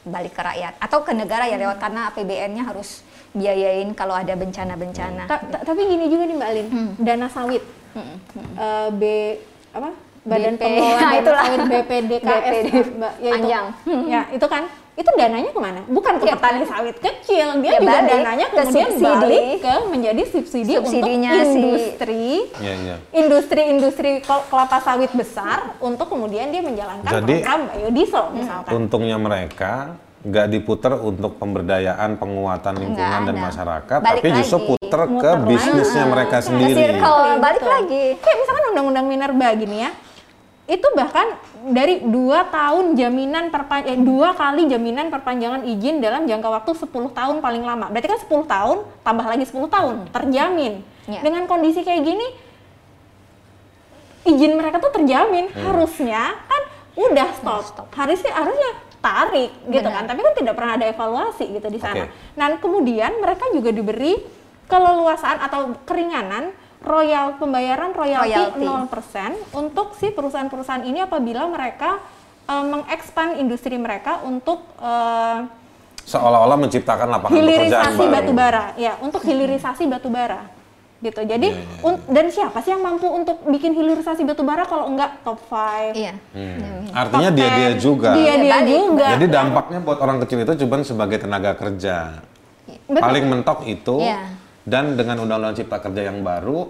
balik 0.02 0.30
ke 0.30 0.40
rakyat 0.40 0.78
atau 0.78 1.02
ke 1.02 1.10
negara 1.10 1.44
ya 1.44 1.58
lewat 1.58 1.76
karena 1.76 2.06
APBN-nya 2.08 2.62
harus 2.64 3.02
biayain 3.32 3.90
kalau 3.90 4.14
ada 4.14 4.32
bencana-bencana 4.32 5.26
Ta- 5.26 5.42
ta- 5.42 5.64
tapi 5.64 5.82
gini 5.84 6.06
juga 6.06 6.24
nih 6.24 6.36
Mbak 6.36 6.50
Lin, 6.52 6.66
Hmm. 6.68 6.90
dana 6.96 7.26
sawit, 7.26 7.64
Eh, 8.54 8.88
B 8.92 9.02
apa? 9.72 9.90
Badan 10.22 10.54
BP. 10.54 10.62
Pengelola 10.62 11.00
Nah, 11.00 11.12
Dana. 11.16 11.40
Sawit 11.40 11.60
BPDKS, 11.66 12.44
BPD. 12.44 12.68
Mbak. 12.92 13.12
Ya, 13.18 13.30
itu. 13.32 13.48
Ya, 14.06 14.20
itu 14.30 14.46
kan 14.46 14.62
itu 14.96 15.10
dananya 15.12 15.50
ke 15.50 15.60
mana? 15.60 15.80
Bukan 15.84 16.12
ke 16.16 16.24
Ya, 16.24 16.34
petani 16.34 16.64
sawit 16.64 16.96
kecil, 16.96 17.60
dia 17.60 17.70
Ya, 17.70 17.78
juga 17.78 17.92
balik 17.94 18.08
dananya 18.10 18.46
ke 18.46 18.56
kemudian 18.58 18.88
subsidi. 18.90 19.04
balik 19.04 19.44
ke 19.60 19.74
menjadi 19.86 20.22
subsidi 20.26 20.72
Subsidinya 20.74 21.30
untuk 21.30 21.44
si- 21.44 21.52
industri 21.54 22.26
Iya, 22.56 22.74
iya. 22.74 22.96
industri-industri 23.12 24.10
kelapa 24.24 24.80
sawit 24.80 25.12
besar 25.12 25.76
untuk 25.78 26.08
kemudian 26.08 26.48
dia 26.48 26.60
menjalankan 26.60 27.12
Jadi- 27.12 27.38
program 27.38 27.60
biodiesel 27.70 28.24
misalkan. 28.32 28.72
Untungnya 28.74 29.16
mereka 29.16 29.72
nggak 30.22 30.46
diputer 30.48 30.92
untuk 30.98 31.36
pemberdayaan 31.36 32.16
penguatan 32.16 32.74
lingkungan 32.74 33.20
dan 33.22 33.36
masyarakat, 33.36 33.98
Balik 34.00 34.18
tapi 34.18 34.28
justru 34.34 34.58
lagi. 34.58 34.68
puter 34.72 35.00
ke 35.02 35.12
Muter 35.12 35.36
lagi. 35.36 35.46
bisnisnya 35.46 36.04
mereka 36.04 36.36
ke 36.36 36.42
sendiri. 36.42 36.74
circle 36.74 37.20
balik 37.38 37.62
Betul. 37.62 37.70
lagi 37.70 38.04
Kayak 38.16 38.36
misalkan 38.40 38.64
undang-undang 38.66 39.06
Minerba 39.06 39.48
gini 39.54 39.76
ya, 39.78 39.90
itu 40.66 40.88
bahkan 40.98 41.38
dari 41.70 42.02
dua 42.02 42.50
tahun 42.50 42.98
jaminan 42.98 43.54
perpan 43.54 43.86
eh, 43.86 43.94
dua 44.02 44.34
kali 44.34 44.66
jaminan 44.66 45.14
perpanjangan 45.14 45.62
izin 45.62 46.02
dalam 46.02 46.26
jangka 46.26 46.48
waktu 46.50 46.74
10 46.74 46.90
tahun 46.90 47.36
paling 47.38 47.62
lama. 47.62 47.86
Berarti 47.86 48.08
kan 48.10 48.18
10 48.18 48.50
tahun 48.50 48.78
tambah 49.06 49.26
lagi 49.30 49.44
10 49.46 49.62
tahun 49.70 49.94
terjamin. 50.10 50.82
Ya. 51.06 51.22
Dengan 51.22 51.46
kondisi 51.46 51.86
kayak 51.86 52.02
gini 52.02 52.26
izin 54.26 54.58
mereka 54.58 54.82
tuh 54.82 54.90
terjamin 54.90 55.54
harusnya 55.54 56.34
kan 56.34 56.62
udah 56.98 57.28
stop. 57.38 57.62
stop. 57.62 57.86
Harusnya 57.94 58.34
harusnya 58.34 58.70
tarik 58.98 59.54
gitu 59.70 59.86
Benar. 59.86 60.02
kan. 60.02 60.04
Tapi 60.10 60.20
kan 60.26 60.34
tidak 60.34 60.54
pernah 60.58 60.72
ada 60.74 60.86
evaluasi 60.90 61.44
gitu 61.46 61.68
di 61.70 61.78
sana. 61.78 62.10
Oke. 62.10 62.34
Dan 62.34 62.50
kemudian 62.58 63.22
mereka 63.22 63.46
juga 63.54 63.70
diberi 63.70 64.18
keleluasaan 64.66 65.46
atau 65.46 65.78
keringanan 65.86 66.50
royal 66.86 67.34
pembayaran 67.34 67.90
royalti 67.90 68.32
Royalti. 68.54 68.64
0% 69.52 69.58
untuk 69.58 69.92
si 69.92 70.08
perusahaan-perusahaan 70.08 70.82
ini 70.82 71.02
apabila 71.02 71.44
mereka 71.46 71.98
eh, 72.44 72.64
mengekspan 72.64 73.36
industri 73.36 73.74
mereka 73.76 74.22
untuk 74.22 74.62
eh, 74.78 75.66
Seolah-olah 76.06 76.54
menciptakan 76.56 77.10
lapangan 77.10 77.34
pekerjaan 77.34 77.50
hilirisasi 77.90 78.04
batu 78.06 78.30
bara, 78.32 78.64
ya 78.76 78.94
untuk 79.02 79.18
hilirisasi 79.20 79.84
batu 79.84 80.06
bara, 80.06 80.46
gitu. 80.96 81.18
Jadi 81.20 81.50
Iya, 81.50 81.58
iya, 81.58 81.82
un- 81.82 82.06
dan 82.06 82.30
siapa 82.30 82.62
sih 82.62 82.70
yang 82.70 82.78
mampu 82.78 83.10
untuk 83.10 83.42
bikin 83.42 83.74
hilirisasi 83.74 84.22
batu 84.22 84.46
bara 84.46 84.62
kalau 84.62 84.86
enggak 84.86 85.18
top 85.20 85.42
5 85.42 85.90
iya 85.92 86.14
Hmm. 86.30 86.86
Artinya 86.94 87.28
dia-dia 87.28 87.70
juga. 87.74 88.14
Dia 88.14 88.38
dia 88.38 88.58
juga. 88.62 89.06
Jadi 89.12 89.26
dampaknya 89.26 89.78
buat 89.82 89.98
orang 89.98 90.22
kecil 90.22 90.38
itu 90.40 90.52
cuma 90.56 90.78
sebagai 90.80 91.18
tenaga 91.18 91.52
kerja. 91.52 92.22
Betul. 92.86 93.02
Paling 93.02 93.24
mentok 93.26 93.58
itu 93.66 93.96
Iya. 93.98 94.22
Dan 94.66 94.98
dengan 94.98 95.22
undang-undang 95.22 95.54
cipta 95.54 95.78
kerja 95.78 96.10
yang 96.10 96.20
baru, 96.20 96.66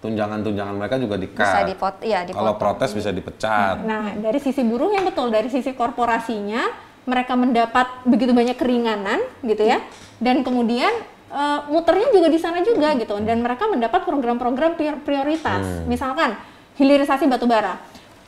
tunjangan-tunjangan 0.00 0.74
mereka 0.78 0.96
juga 0.96 1.18
di-cut. 1.18 1.42
Bisa 1.42 1.60
dipot- 1.66 2.00
Kalau 2.00 2.24
dipotong. 2.24 2.56
protes 2.56 2.90
bisa 2.94 3.10
dipecat. 3.10 3.82
Nah, 3.82 4.14
dari 4.16 4.38
sisi 4.38 4.62
buruhnya 4.62 5.02
betul, 5.02 5.28
dari 5.28 5.50
sisi 5.50 5.74
korporasinya 5.74 6.62
mereka 7.04 7.34
mendapat 7.34 8.06
begitu 8.06 8.30
banyak 8.30 8.54
keringanan 8.54 9.18
gitu 9.42 9.66
ya. 9.66 9.82
Dan 10.16 10.40
kemudian 10.40 10.94
eh, 11.30 11.60
muternya 11.68 12.10
juga 12.10 12.26
di 12.26 12.38
sana 12.38 12.62
juga 12.62 12.94
gitu. 12.94 13.18
Dan 13.20 13.42
mereka 13.42 13.66
mendapat 13.66 14.02
program-program 14.02 14.74
prior- 14.74 15.02
prioritas. 15.02 15.84
Misalkan 15.84 16.34
hilirisasi 16.74 17.26
batu 17.26 17.44
bara. 17.44 17.76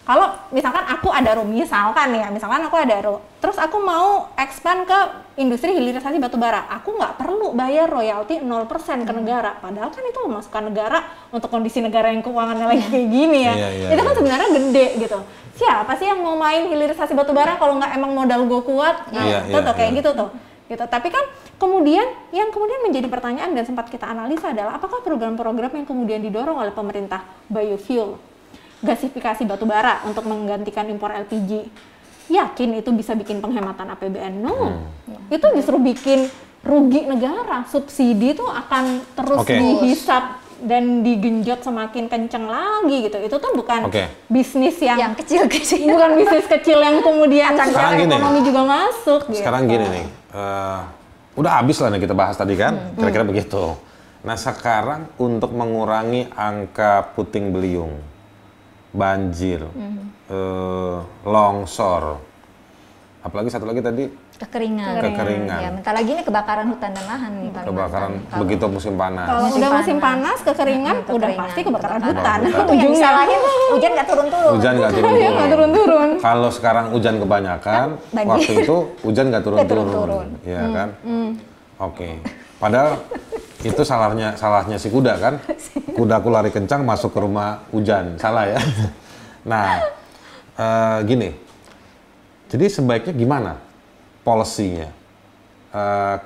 Kalau 0.03 0.35
misalkan 0.51 0.83
aku 0.83 1.15
ada 1.15 1.39
misalkan 1.47 2.11
ya, 2.11 2.27
misalkan 2.35 2.59
aku 2.67 2.75
ada 2.75 2.99
ro, 3.07 3.23
terus 3.39 3.55
aku 3.55 3.79
mau 3.79 4.35
expand 4.35 4.83
ke 4.83 4.99
industri 5.39 5.79
hilirisasi 5.79 6.19
batu 6.19 6.35
bara, 6.35 6.67
aku 6.75 6.99
nggak 6.99 7.23
perlu 7.23 7.55
bayar 7.55 7.87
royalti 7.87 8.43
0% 8.43 9.07
ke 9.07 9.13
negara. 9.15 9.63
Padahal 9.63 9.95
kan 9.95 10.03
itu 10.03 10.19
pemasukan 10.19 10.75
negara 10.75 11.07
untuk 11.31 11.47
kondisi 11.55 11.79
negara 11.79 12.11
yang 12.11 12.19
keuangannya 12.19 12.67
lagi 12.67 12.85
kayak 12.91 13.09
gini 13.15 13.41
ya. 13.47 13.55
Iya, 13.55 13.69
iya, 13.71 13.89
itu 13.95 14.03
kan 14.03 14.11
iya. 14.11 14.19
sebenarnya 14.19 14.49
gede 14.51 14.87
gitu. 15.07 15.19
Siapa 15.55 15.93
sih 15.95 16.07
yang 16.11 16.19
mau 16.19 16.35
main 16.35 16.67
hilirisasi 16.67 17.15
batu 17.15 17.31
bara 17.31 17.55
kalau 17.55 17.79
nggak 17.79 17.95
emang 17.95 18.11
modal 18.11 18.43
gue 18.51 18.61
kuat? 18.67 19.07
Nah, 19.15 19.23
Iya, 19.23 19.39
itu 19.47 19.55
iya, 19.55 19.67
tuh 19.71 19.75
kayak 19.79 19.91
iya. 19.95 19.99
gitu 20.03 20.11
tuh. 20.19 20.29
Gitu. 20.67 20.83
Tapi 20.83 21.09
kan 21.15 21.25
kemudian 21.63 22.11
yang 22.35 22.51
kemudian 22.51 22.83
menjadi 22.83 23.07
pertanyaan 23.07 23.55
dan 23.55 23.63
sempat 23.63 23.87
kita 23.87 24.11
analisa 24.11 24.51
adalah 24.51 24.83
apakah 24.83 24.99
program-program 24.99 25.71
yang 25.79 25.87
kemudian 25.87 26.19
didorong 26.19 26.59
oleh 26.59 26.75
pemerintah 26.75 27.23
biofuel 27.47 28.32
gasifikasi 28.83 29.47
batu 29.47 29.65
bara 29.65 30.03
untuk 30.05 30.27
menggantikan 30.27 30.85
impor 30.87 31.15
LPG. 31.15 31.71
Yakin 32.29 32.71
itu 32.77 32.91
bisa 32.91 33.15
bikin 33.15 33.39
penghematan 33.39 33.89
APBN? 33.89 34.43
No. 34.43 34.55
Hmm. 35.07 35.31
Itu 35.31 35.47
justru 35.55 35.79
bikin 35.79 36.27
rugi 36.62 37.07
negara. 37.07 37.67
Subsidi 37.67 38.33
itu 38.33 38.43
akan 38.43 38.85
terus 39.15 39.43
Oke. 39.43 39.55
dihisap 39.55 40.39
dan 40.62 41.03
digenjot 41.03 41.59
semakin 41.61 42.07
kenceng 42.07 42.47
lagi 42.47 43.11
gitu. 43.11 43.19
Itu 43.19 43.37
tuh 43.39 43.51
bukan 43.53 43.91
Oke. 43.91 44.07
bisnis 44.27 44.79
yang, 44.79 44.99
yang 44.99 45.15
kecil-kecil. 45.15 45.83
bukan 45.91 46.11
bisnis 46.15 46.47
kecil 46.47 46.79
yang 46.79 47.03
kemudian 47.03 47.55
Sekarang 47.55 47.99
gini. 47.99 48.12
ekonomi 48.15 48.41
juga 48.43 48.62
masuk. 48.62 49.21
gitu. 49.29 49.43
Sekarang 49.43 49.67
gini 49.67 49.83
nih, 49.85 50.07
eh, 50.31 50.81
udah 51.35 51.53
habis 51.59 51.77
lah 51.79 51.91
nih 51.91 52.01
kita 52.01 52.15
bahas 52.15 52.39
tadi 52.39 52.55
kan, 52.55 52.75
Hmm. 52.79 52.95
kira-kira 52.95 53.25
begitu. 53.25 53.75
Nah 54.23 54.39
sekarang 54.39 55.11
untuk 55.19 55.51
mengurangi 55.51 56.31
angka 56.31 57.11
puting 57.12 57.51
beliung, 57.51 57.99
banjir, 58.93 59.61
Hmm. 59.65 60.13
eh, 60.29 60.97
longsor, 61.25 62.21
apalagi 63.21 63.49
satu 63.49 63.65
lagi 63.65 63.81
tadi 63.81 64.05
Kekeringan. 64.33 64.99
Kekeringan. 64.99 65.61
Ya, 65.61 65.71
bentar 65.71 65.95
lagi 65.95 66.11
nih 66.11 66.25
kebakaran 66.25 66.67
hutan 66.67 66.91
dan 66.91 67.05
lahan 67.07 67.31
nih 67.39 67.51
kebakaran 67.55 68.11
Kalau- 68.27 68.41
begitu 68.43 68.65
musim 68.67 68.95
panas. 68.97 69.23
Kalau 69.23 69.41
Musim 69.41 69.55
udah 69.57 69.71
musim 69.71 69.97
panas. 69.97 70.39
kekeringan, 70.43 70.95
Hmm, 70.97 70.99
udah 70.99 71.15
kekeringan, 71.15 71.43
pasti 71.47 71.61
kebakaran 71.63 71.99
kebakaran 72.01 72.03
hutan. 72.03 72.39
hutan. 72.43 72.51
Itu 72.51 72.73
yang 72.75 72.91
Ujungnya. 72.91 73.11
hujan 73.71 73.91
nggak 73.93 74.09
turun-turun. 74.09 74.51
Hujan 74.53 74.73
nggak 74.73 74.91
Iya, 74.91 74.99
turun-turun. 74.99 75.31
nggak 75.33 75.49
turun-turun. 75.49 76.09
Kalau 76.19 76.51
sekarang 76.51 76.85
hujan 76.91 77.15
kebanyakan, 77.17 77.87
banjir. 78.11 78.27
waktu 78.27 78.53
itu 78.59 78.77
hujan 79.01 79.25
nggak 79.31 79.43
turun-turun, 79.47 79.87
turun-turun. 79.87 80.27
ya 80.43 80.63
kan? 80.67 80.89
Oke. 81.79 82.09
Padahal 82.59 82.91
itu 83.62 83.83
salahnya 83.87 84.35
salahnya 84.35 84.76
si 84.76 84.90
kuda 84.90 85.14
kan? 85.19 85.35
Kudaku 85.97 86.28
lari 86.31 86.50
kencang 86.50 86.83
masuk 86.83 87.14
ke 87.14 87.19
rumah 87.23 87.62
hujan, 87.71 88.19
salah 88.19 88.47
ya. 88.50 88.61
Nah, 89.42 89.83
eh, 90.54 90.99
gini. 91.02 91.35
Jadi 92.47 92.71
sebaiknya 92.71 93.11
gimana 93.11 93.52
polisinya? 94.23 94.87
Eh, 95.73 96.16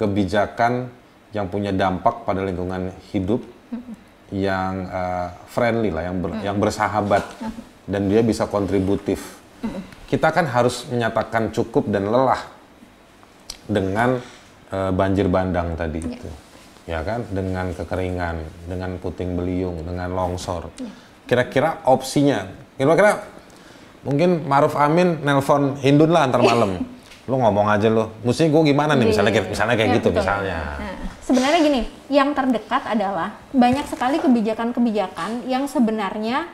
kebijakan 0.00 0.88
yang 1.34 1.50
punya 1.50 1.74
dampak 1.74 2.22
pada 2.24 2.40
lingkungan 2.40 2.94
hidup 3.12 3.44
yang 4.32 4.88
eh, 4.88 5.28
friendly 5.50 5.90
lah, 5.92 6.08
yang 6.08 6.16
ber- 6.22 6.40
yang 6.40 6.56
bersahabat 6.56 7.22
dan 7.84 8.08
dia 8.08 8.24
bisa 8.24 8.48
kontributif. 8.48 9.42
Kita 10.08 10.32
kan 10.32 10.48
harus 10.48 10.88
menyatakan 10.88 11.52
cukup 11.52 11.88
dan 11.92 12.08
lelah 12.08 12.40
dengan 13.68 14.20
eh, 14.72 14.90
banjir 14.92 15.28
bandang 15.28 15.76
tadi 15.76 16.00
itu, 16.00 16.28
ya 16.84 17.00
kan? 17.00 17.24
Dengan 17.28 17.70
kekeringan, 17.70 18.36
dengan 18.64 18.96
puting 18.98 19.34
beliung, 19.34 19.82
dengan 19.82 20.08
longsor. 20.10 20.68
Kira-kira 21.24 21.80
opsinya, 21.84 22.44
kira-kira 22.74 23.24
mungkin 24.04 24.44
Maruf 24.44 24.76
Amin 24.76 25.20
nelpon 25.20 25.80
Hindun 25.80 26.12
lah 26.12 26.28
antar 26.28 26.40
malam. 26.40 26.84
lu 27.24 27.40
ngomong 27.40 27.72
aja 27.72 27.88
lu, 27.88 28.04
mesti 28.20 28.52
gue 28.52 28.62
gimana 28.68 28.92
nih 28.92 29.08
misalnya 29.08 29.32
kayak 29.32 29.48
misalnya 29.48 29.80
kayak 29.80 29.88
Iya, 29.88 29.96
gitu 29.96 30.08
betul. 30.12 30.20
misalnya. 30.20 30.58
Sebenarnya 31.24 31.60
gini, 31.64 31.80
yang 32.12 32.36
terdekat 32.36 32.84
adalah 32.84 33.32
banyak 33.48 33.88
sekali 33.88 34.20
kebijakan-kebijakan 34.20 35.48
yang 35.48 35.64
sebenarnya 35.64 36.44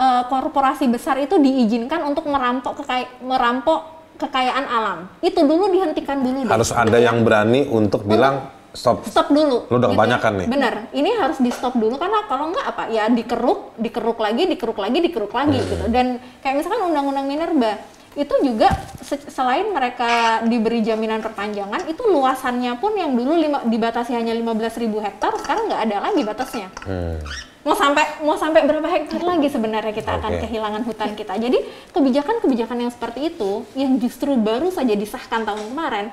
eh, 0.00 0.22
korporasi 0.24 0.88
besar 0.88 1.20
itu 1.20 1.36
diizinkan 1.36 2.00
untuk 2.08 2.24
merampok 2.24 2.80
kekay 2.80 3.20
merampok 3.20 4.00
kekayaan 4.16 4.64
alam. 4.64 4.98
Itu 5.20 5.44
dulu 5.44 5.68
dihentikan 5.68 6.24
dulu. 6.24 6.48
deh. 6.48 6.52
Harus 6.52 6.72
ada 6.72 6.96
yang 6.96 7.20
berani 7.20 7.68
untuk 7.68 8.08
bilang 8.08 8.48
stop. 8.72 9.02
stop 9.04 9.28
dulu. 9.28 9.66
Lu 9.66 9.76
udah 9.76 9.90
kebanyakan 9.90 10.32
nih. 10.40 10.46
Bener, 10.46 10.74
ini 10.92 11.10
harus 11.14 11.38
di 11.38 11.50
stop 11.50 11.74
dulu 11.74 11.96
karena 11.96 12.26
kalau 12.26 12.50
nggak 12.50 12.66
apa 12.66 12.82
ya 12.88 13.06
dikeruk, 13.06 13.74
dikeruk 13.76 14.18
lagi, 14.18 14.46
dikeruk 14.46 14.78
lagi, 14.78 14.98
dikeruk 15.00 15.32
lagi 15.32 15.58
Hmm. 15.58 15.66
gitu. 15.66 15.84
Dan 15.88 16.06
kayak 16.40 16.54
misalkan 16.58 16.80
undang-undang 16.86 17.26
minerba 17.26 17.78
itu 18.10 18.34
juga 18.42 18.66
se- 18.98 19.30
selain 19.30 19.70
mereka 19.70 20.42
diberi 20.42 20.82
jaminan 20.82 21.22
perpanjangan, 21.22 21.86
itu 21.86 22.02
luasannya 22.02 22.74
pun 22.76 22.98
yang 22.98 23.14
dulu 23.14 23.38
lima, 23.38 23.62
dibatasi 23.62 24.18
hanya 24.18 24.34
15.000 24.34 24.98
hektar, 24.98 25.30
sekarang 25.38 25.70
nggak 25.70 25.82
ada 25.86 25.96
lagi 26.10 26.22
batasnya. 26.26 26.68
Hmm. 26.82 27.22
Mau 27.60 27.76
sampai 27.76 28.24
mau 28.24 28.34
sampai 28.34 28.64
berapa 28.64 28.88
hektar 28.88 29.20
lagi 29.20 29.46
sebenarnya 29.46 29.92
kita 29.92 30.16
akan 30.16 30.32
Oke. 30.32 30.48
kehilangan 30.48 30.82
hutan 30.82 31.12
kita. 31.12 31.36
Jadi 31.36 31.60
kebijakan-kebijakan 31.92 32.88
yang 32.88 32.90
seperti 32.90 33.30
itu 33.30 33.68
yang 33.76 34.00
justru 34.00 34.32
baru 34.34 34.72
saja 34.72 34.96
disahkan 34.96 35.44
tahun 35.44 35.68
kemarin 35.68 36.08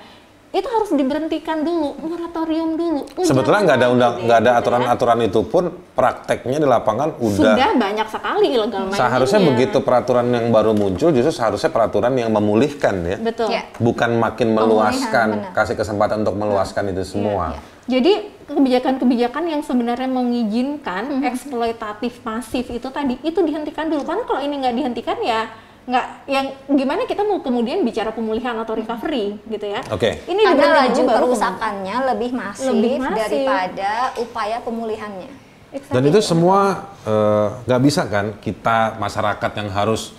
itu 0.58 0.66
harus 0.74 0.90
diberhentikan 0.90 1.62
dulu, 1.62 1.94
moratorium 2.02 2.74
dulu. 2.74 3.02
Sebetulnya 3.22 3.62
nggak 3.62 3.78
ada 3.78 3.88
undang, 3.94 4.14
Gitu 4.18 4.26
nggak 4.26 4.38
ada 4.42 4.52
ya. 4.52 4.60
aturan-aturan 4.60 5.20
itu 5.30 5.40
pun 5.46 5.64
prakteknya 5.94 6.58
di 6.58 6.68
lapangan 6.68 7.14
udah. 7.22 7.54
sudah 7.54 7.72
banyak 7.78 8.08
sekali 8.10 8.48
illegal 8.58 8.84
mining 8.90 8.98
Seharusnya 8.98 9.40
begitu 9.46 9.78
peraturan 9.86 10.26
yang 10.34 10.50
baru 10.50 10.74
muncul, 10.74 11.14
justru 11.14 11.30
seharusnya 11.30 11.70
peraturan 11.70 12.18
yang 12.18 12.34
memulihkan 12.34 12.96
ya. 13.06 13.18
betul 13.22 13.48
Ya. 13.48 13.64
Bukan 13.78 14.18
makin 14.18 14.58
meluaskan, 14.58 15.54
kasih 15.54 15.78
kesempatan 15.78 16.26
untuk 16.26 16.36
meluaskan 16.36 16.90
itu 16.90 17.06
semua. 17.06 17.54
iya. 17.54 17.62
jadi 17.88 18.14
kebijakan-kebijakan 18.48 19.44
yang 19.48 19.62
sebenarnya 19.64 20.08
mengizinkan 20.08 21.20
eksploitatif 21.24 22.24
masif 22.24 22.68
itu 22.72 22.88
tadi 22.92 23.20
itu 23.22 23.40
dihentikan 23.44 23.92
dulu 23.92 24.08
karena 24.08 24.24
kalau 24.24 24.42
ini 24.44 24.56
nggak 24.64 24.76
dihentikan 24.76 25.18
ya 25.20 25.52
nggak 25.88 26.06
yang 26.28 26.46
gimana 26.70 27.08
kita 27.08 27.24
mau 27.24 27.40
kemudian 27.40 27.80
bicara 27.80 28.12
pemulihan 28.12 28.52
atau 28.54 28.76
recovery 28.76 29.40
gitu 29.48 29.66
ya 29.66 29.80
Oke. 29.88 30.20
ini 30.26 30.44
Karena 30.44 30.84
laju 30.84 31.02
kerusakannya 31.02 31.96
lebih 32.12 32.32
masif, 32.34 32.68
Lebih 32.70 32.96
masif. 33.00 33.16
daripada 33.24 33.92
upaya 34.18 34.60
pemulihannya. 34.60 35.32
kemudian. 35.70 35.88
Dan 35.90 36.04
itu 36.06 36.20
semua 36.20 36.60
eh, 37.02 37.48
nggak 37.64 37.82
bisa 37.82 38.04
kan 38.06 38.36
kita 38.38 38.96
masyarakat 38.98 39.52
yang 39.56 39.70
harus 39.70 40.12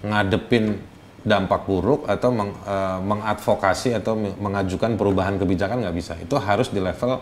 ngadepin 0.00 0.80
dampak 1.20 1.64
buruk 1.64 2.04
atau 2.04 2.28
meng- 2.30 2.56
eh, 2.58 2.98
mengadvokasi 3.00 3.92
atau 3.94 4.12
me- 4.14 4.36
mengajukan 4.38 4.92
perubahan 4.94 5.36
kebijakan 5.36 5.80
nggak 5.80 5.96
bisa. 5.96 6.16
Itu 6.16 6.36
harus 6.36 6.68
di 6.68 6.80
level 6.80 7.20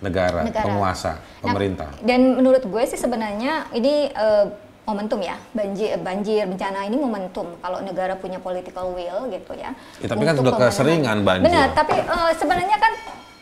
negara, 0.00 0.42
Negara. 0.42 0.64
penguasa, 0.64 1.12
Nah, 1.14 1.42
pemerintah. 1.44 1.90
dan 2.00 2.34
menurut 2.34 2.64
gue 2.64 2.82
sih 2.86 2.96
sebenarnya 2.96 3.68
ini 3.70 4.08
eh, 4.08 4.46
momentum 4.88 5.20
ya 5.22 5.36
banjir 5.54 5.94
banjir 6.00 6.44
bencana 6.48 6.88
ini 6.88 6.96
momentum 6.98 7.46
kalau 7.62 7.78
negara 7.84 8.16
punya 8.18 8.42
political 8.42 8.90
will 8.96 9.30
gitu 9.30 9.52
ya. 9.54 9.70
Ya, 10.02 10.08
tapi 10.10 10.24
kan 10.26 10.34
untuk 10.34 10.50
udah 10.50 10.54
pemenahan. 10.56 10.74
keseringan 10.74 11.18
banjir. 11.22 11.46
Benar, 11.46 11.66
tapi 11.76 11.94
eh, 12.00 12.32
sebenarnya 12.36 12.76
kan 12.80 12.92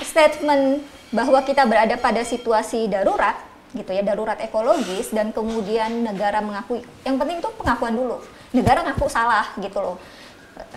statement 0.02 0.64
bahwa 1.09 1.40
kita 1.40 1.62
berada 1.64 1.97
pada 1.97 2.21
situasi 2.21 2.87
darurat 2.90 3.38
gitu 3.73 3.92
ya 3.92 4.00
darurat 4.00 4.40
ekologis 4.40 5.12
dan 5.12 5.28
kemudian 5.28 6.00
negara 6.00 6.40
mengakui 6.40 6.80
yang 7.04 7.21
penting 7.21 7.37
itu 7.37 7.49
pengakuan 7.61 7.92
dulu 7.92 8.16
negara 8.49 8.80
ngaku 8.80 9.12
salah 9.12 9.45
gitu 9.61 9.76
loh 9.76 9.97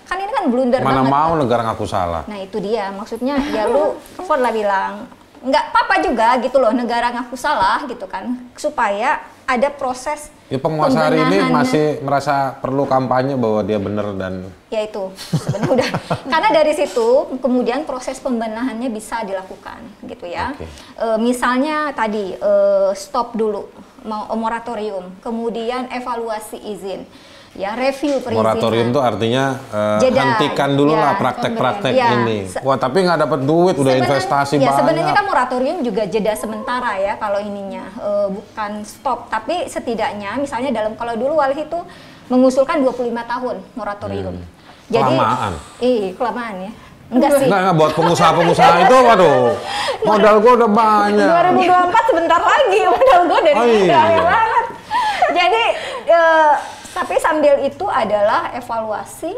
kan 0.06 0.18
ini 0.20 0.32
kan 0.32 0.46
blunder 0.52 0.80
Mana 0.84 1.02
banget 1.02 1.14
mau 1.14 1.32
negara 1.40 1.62
ngaku 1.72 1.86
salah. 1.88 2.24
Nah 2.28 2.38
itu 2.44 2.58
dia, 2.62 2.92
maksudnya 2.94 3.40
ya 3.50 3.66
lu 3.66 3.98
Ford 4.20 4.44
lah 4.44 4.54
bilang 4.54 5.08
nggak 5.42 5.64
apa-apa 5.74 5.96
juga 6.06 6.28
gitu 6.38 6.58
loh 6.62 6.70
negara 6.70 7.10
ngaku 7.10 7.34
salah 7.34 7.82
gitu 7.90 8.06
kan 8.06 8.38
supaya 8.54 9.26
ada 9.50 9.68
proses 9.74 10.30
Ya 10.52 10.60
penguasa 10.60 11.08
hari 11.08 11.16
ini 11.16 11.48
masih 11.48 12.04
merasa 12.04 12.60
perlu 12.60 12.84
kampanye 12.84 13.40
bahwa 13.40 13.64
dia 13.64 13.80
benar 13.80 14.12
dan 14.20 14.52
ya 14.68 14.84
itu 14.84 15.08
sebenarnya 15.16 15.72
udah. 15.80 15.90
Karena 16.32 16.50
dari 16.52 16.76
situ 16.76 17.40
kemudian 17.40 17.88
proses 17.88 18.20
pembenahannya 18.20 18.92
bisa 18.92 19.24
dilakukan 19.24 19.80
gitu 20.04 20.28
ya. 20.28 20.52
Oke. 20.52 20.68
E, 21.00 21.08
misalnya 21.24 21.96
tadi 21.96 22.36
e, 22.36 22.52
stop 23.00 23.32
dulu 23.40 23.72
mau 24.04 24.28
moratorium 24.36 25.08
kemudian 25.24 25.88
evaluasi 25.88 26.60
izin 26.60 27.08
ya 27.52 27.76
review 27.76 28.18
perizinan 28.18 28.48
moratorium 28.48 28.88
itu 28.90 29.00
artinya 29.00 29.44
eh, 29.68 30.00
Jeda. 30.02 30.22
hentikan 30.24 30.70
dulu 30.72 30.92
Ya, 30.92 31.02
lah 31.02 31.14
praktek-praktek 31.16 31.92
ya. 31.92 32.08
ini. 32.16 32.48
Wah 32.58 32.76
tapi 32.76 33.04
nggak 33.04 33.20
dapat 33.22 33.40
duit, 33.42 33.76
udah 33.76 33.94
investasi 33.98 34.56
ya, 34.56 34.66
banyak. 34.66 34.80
Sebenarnya 34.80 35.14
kan 35.14 35.26
moratorium 35.26 35.78
juga 35.82 36.04
jeda 36.06 36.32
sementara 36.34 36.96
ya 36.96 37.14
kalau 37.16 37.38
ininya 37.38 37.84
eh, 37.94 38.28
bukan 38.30 38.72
stop, 38.82 39.28
tapi 39.28 39.68
setidaknya 39.68 40.38
misalnya 40.38 40.72
dalam 40.72 40.96
kalau 40.96 41.12
dulu 41.14 41.36
Walhi 41.36 41.62
itu 41.62 41.80
mengusulkan 42.28 42.80
25 42.80 42.96
tahun 43.12 43.56
moratorium. 43.74 44.36
Hmm. 44.38 44.60
Kelamaan. 44.90 45.54
Iya, 45.78 46.08
kelamaan 46.14 46.56
ya. 46.62 46.72
Enggak 47.10 47.30
sih. 47.34 47.46
Enggak, 47.46 47.60
enggak 47.62 47.76
buat 47.76 47.92
pengusaha-pengusaha 47.92 48.76
itu, 48.82 48.96
waduh, 48.98 49.36
modal 50.08 50.36
gua 50.40 50.54
udah 50.58 50.70
banyak. 50.70 51.28
2024 51.60 52.08
sebentar 52.08 52.40
lagi 52.40 52.80
modal 52.86 53.22
gue 53.26 53.40
dari 53.42 53.56
Oh, 53.56 53.66
iya. 53.68 54.00
banget 54.22 54.66
Jadi 55.32 55.64
eh, 56.08 56.52
tapi 57.02 57.18
sambil 57.18 57.66
itu 57.66 57.90
adalah 57.90 58.54
evaluasi 58.54 59.34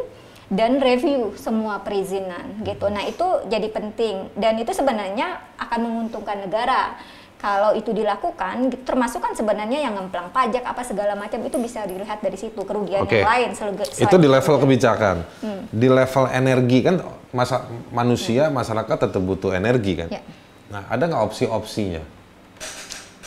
dan 0.51 0.83
review 0.83 1.31
semua 1.39 1.79
perizinan 1.79 2.59
gitu. 2.67 2.91
Nah, 2.91 3.07
itu 3.07 3.23
jadi 3.47 3.71
penting 3.71 4.35
dan 4.35 4.59
itu 4.59 4.75
sebenarnya 4.75 5.39
akan 5.55 5.79
menguntungkan 5.87 6.43
negara. 6.43 6.99
Kalau 7.43 7.75
itu 7.75 7.91
dilakukan, 7.91 8.71
gitu, 8.71 8.87
termasuk 8.87 9.19
kan 9.19 9.35
sebenarnya 9.35 9.83
yang 9.83 9.99
ngemplang 9.99 10.31
pajak 10.31 10.63
apa 10.63 10.79
segala 10.87 11.11
macam 11.11 11.43
itu 11.43 11.59
bisa 11.59 11.83
dilihat 11.83 12.23
dari 12.23 12.39
situ 12.39 12.63
kerugian 12.63 13.03
Oke. 13.03 13.19
yang 13.19 13.27
lain. 13.27 13.51
Itu 13.99 14.15
di 14.15 14.31
level 14.31 14.63
kebijakan. 14.63 15.27
Hmm. 15.43 15.67
Di 15.67 15.91
level 15.91 16.31
energi 16.31 16.79
kan 16.87 17.03
masa 17.35 17.67
manusia, 17.91 18.47
masyarakat 18.47 18.95
tetap 18.95 19.19
butuh 19.19 19.51
energi 19.51 19.99
kan. 19.99 20.07
Ya. 20.07 20.23
Nah, 20.71 20.87
ada 20.87 21.03
nggak 21.03 21.19
opsi-opsinya? 21.19 21.99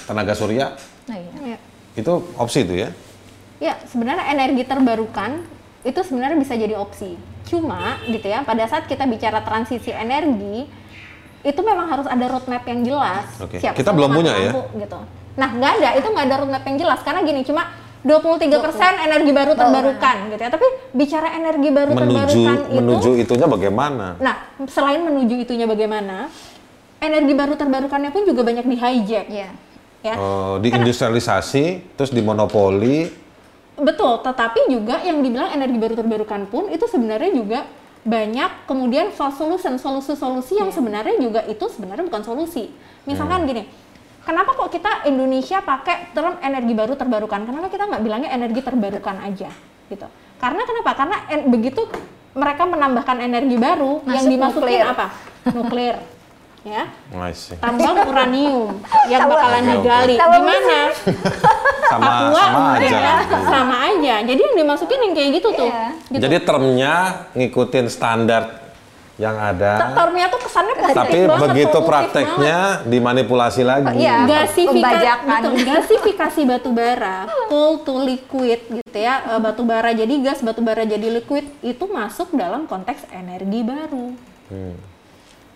Tenaga 0.09 0.33
surya 0.33 0.73
Nah, 1.07 1.17
iya. 1.21 1.55
Ya. 1.55 1.59
itu 1.95 2.13
opsi 2.41 2.65
itu 2.65 2.75
ya. 2.83 2.91
Ya, 3.57 3.81
sebenarnya 3.89 4.29
energi 4.33 4.69
terbarukan 4.69 5.45
itu 5.87 6.01
sebenarnya 6.05 6.37
bisa 6.37 6.53
jadi 6.59 6.77
opsi. 6.77 7.17
Cuma 7.47 8.03
gitu 8.05 8.27
ya, 8.27 8.43
pada 8.43 8.67
saat 8.67 8.91
kita 8.91 9.07
bicara 9.07 9.41
transisi 9.41 9.95
energi, 9.95 10.67
itu 11.47 11.61
memang 11.63 11.87
harus 11.87 12.07
ada 12.11 12.27
roadmap 12.27 12.67
yang 12.67 12.83
jelas. 12.83 13.27
Oke. 13.39 13.63
Siapa 13.63 13.79
Kita 13.79 13.95
belum 13.95 14.13
punya 14.13 14.35
ya? 14.35 14.53
Gitu. 14.53 14.99
Nah, 15.39 15.49
nggak 15.55 15.73
ada, 15.81 15.89
itu 15.95 16.09
nggak 16.11 16.25
ada 16.27 16.37
roadmap 16.43 16.65
yang 16.67 16.77
jelas 16.81 17.01
karena 17.07 17.21
gini, 17.23 17.47
cuma 17.47 17.71
23% 18.07 19.07
energi 19.07 19.31
baru 19.35 19.53
terbarukan 19.59 20.17
gitu 20.31 20.43
ya. 20.43 20.51
Tapi 20.51 20.67
bicara 20.95 21.29
energi 21.39 21.69
baru 21.71 21.91
Menuju 21.95 22.03
terbarukan 22.07 22.59
itu 22.59 22.77
menuju 22.79 23.11
itunya 23.19 23.47
bagaimana? 23.47 24.07
Nah, 24.19 24.37
selain 24.67 25.01
menuju 25.03 25.35
itunya 25.43 25.67
bagaimana, 25.67 26.31
energi 27.03 27.33
baru 27.35 27.55
terbarukannya 27.55 28.11
pun 28.11 28.23
juga 28.27 28.43
banyak 28.47 28.67
di 28.67 28.77
hijack. 28.79 29.27
Iya. 29.31 29.51
Ya. 30.07 30.15
Oh, 30.19 30.63
diindustrialisasi, 30.63 31.95
terus 31.99 32.15
dimonopoli. 32.15 33.26
Betul, 33.77 34.25
tetapi 34.25 34.73
juga 34.73 35.05
yang 35.05 35.21
dibilang 35.21 35.53
energi 35.53 35.77
baru 35.77 35.95
terbarukan 35.95 36.49
pun 36.49 36.73
itu 36.73 36.89
sebenarnya 36.89 37.29
juga 37.29 37.69
banyak 38.07 38.65
kemudian 38.65 39.13
false 39.13 39.37
solution, 39.37 39.77
solusi-solusi 39.77 40.57
yang 40.57 40.73
sebenarnya 40.73 41.21
juga 41.21 41.45
itu 41.45 41.67
sebenarnya 41.69 42.07
bukan 42.07 42.23
solusi. 42.25 42.73
Misalkan 43.05 43.45
gini, 43.45 43.69
kenapa 44.25 44.57
kok 44.57 44.73
kita 44.73 45.05
Indonesia 45.05 45.61
pakai 45.61 46.15
term 46.17 46.41
energi 46.41 46.73
baru 46.73 46.97
terbarukan? 46.97 47.45
Kenapa 47.45 47.69
kita 47.69 47.85
nggak 47.85 48.03
bilangnya 48.03 48.31
energi 48.33 48.65
terbarukan 48.65 49.17
aja 49.21 49.51
gitu? 49.93 50.07
Karena 50.41 50.63
kenapa? 50.65 50.91
Karena 50.97 51.17
en- 51.29 51.47
begitu 51.51 51.83
mereka 52.33 52.63
menambahkan 52.65 53.17
energi 53.21 53.57
baru 53.59 54.01
yang 54.09 54.25
Masuk 54.25 54.33
dimasukin 54.33 54.65
nuklir. 54.73 54.85
apa? 54.87 55.07
Nuklir. 55.53 55.97
Ya 56.67 56.85
see. 57.31 57.55
tambang 57.57 57.95
uranium 58.03 58.75
yang 59.07 59.23
Sama. 59.23 59.33
bakalan 59.33 59.63
oke. 59.63 59.71
digali 59.73 60.15
Sama 60.17 60.35
di 60.35 60.41
mana 60.43 60.81
Sama 61.87 62.03
Papua 62.03 62.43
sama 62.43 62.63
aja. 62.75 62.99
ya 62.99 63.15
sama 63.47 63.77
aja 63.87 64.15
jadi 64.21 64.41
yang 64.43 64.57
dimasukin 64.59 64.99
yang 65.01 65.15
kayak 65.15 65.31
gitu 65.35 65.49
tuh 65.53 65.71
Iya. 65.71 65.87
gitu. 66.11 66.21
Jadi 66.21 66.37
termnya 66.43 66.95
ngikutin 67.33 67.87
standar 67.87 68.43
yang 69.17 69.33
ada, 69.35 69.97
termnya 69.97 70.29
tuh 70.29 70.45
kesannya 70.45 70.75
positif 70.77 70.93
tapi 70.95 71.19
banget, 71.25 71.41
begitu 71.41 71.79
prakteknya 71.81 72.59
dimanipulasi 72.85 73.63
lagi. 73.65 73.97
Iya. 73.97 74.29
gasifikasi 74.29 75.09
gasifikasi 75.65 76.41
batu 76.45 76.69
bara 76.71 77.25
coal 77.49 77.81
to 77.81 77.97
liquid 77.97 78.61
gitu 78.69 78.93
ya 78.95 79.25
eh, 79.27 79.41
batu 79.41 79.63
bara 79.63 79.89
jadi 79.91 80.11
gas 80.21 80.45
batu 80.45 80.61
bara 80.61 80.85
jadi 80.85 81.09
liquid 81.11 81.49
itu 81.63 81.85
masuk 81.87 82.29
dalam 82.33 82.67
konteks 82.67 83.09
energi 83.09 83.63
baru 83.63 84.13
Hmm. 84.47 84.77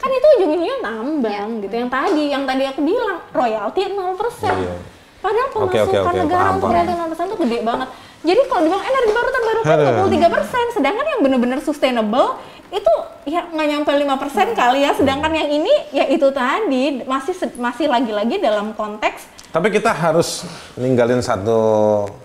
Kan 0.01 0.11
itu 0.11 0.27
ujung-ujungnya 0.41 0.79
tambang 0.81 1.49
gitu 1.61 1.75
yang 1.77 1.91
tadi 1.93 2.25
yang 2.27 2.45
tadi 2.49 2.63
aku 2.65 2.81
bilang 2.81 3.19
royalti 3.31 3.81
0% 3.85 3.93
Iya. 3.93 4.75
padahal 5.21 5.49
Oke, 5.53 5.61
oke, 5.61 5.77
pemasukan 5.77 6.09
oke, 6.09 6.21
negara 6.25 6.41
paham, 6.43 6.55
untuk 6.57 6.69
royalti 6.73 6.93
0% 6.97 7.29
itu 7.29 7.37
gede 7.37 7.59
banget 7.61 7.89
jadi 8.21 8.41
kalau 8.49 8.63
dibilang 8.65 8.85
energi 8.85 9.13
baru 9.13 9.29
terbarukan 9.31 9.77
Aduh. 9.77 10.09
23% 10.09 10.77
sedangkan 10.77 11.07
yang 11.07 11.21
benar-benar 11.21 11.59
sustainable 11.61 12.29
itu 12.71 12.95
ya 13.27 13.45
nggak 13.45 13.67
nyampe 13.67 13.91
5% 13.91 14.55
kali 14.55 14.79
ya 14.81 14.95
sedangkan 14.95 15.33
yang 15.35 15.49
ini 15.51 15.75
ya 15.91 16.05
itu 16.07 16.29
tadi 16.31 17.03
masih 17.03 17.35
masih 17.59 17.91
lagi-lagi 17.91 18.39
dalam 18.39 18.73
konteks 18.73 19.27
Tapi 19.51 19.67
kita 19.69 19.91
harus 19.91 20.47
ninggalin 20.79 21.19
satu 21.19 21.59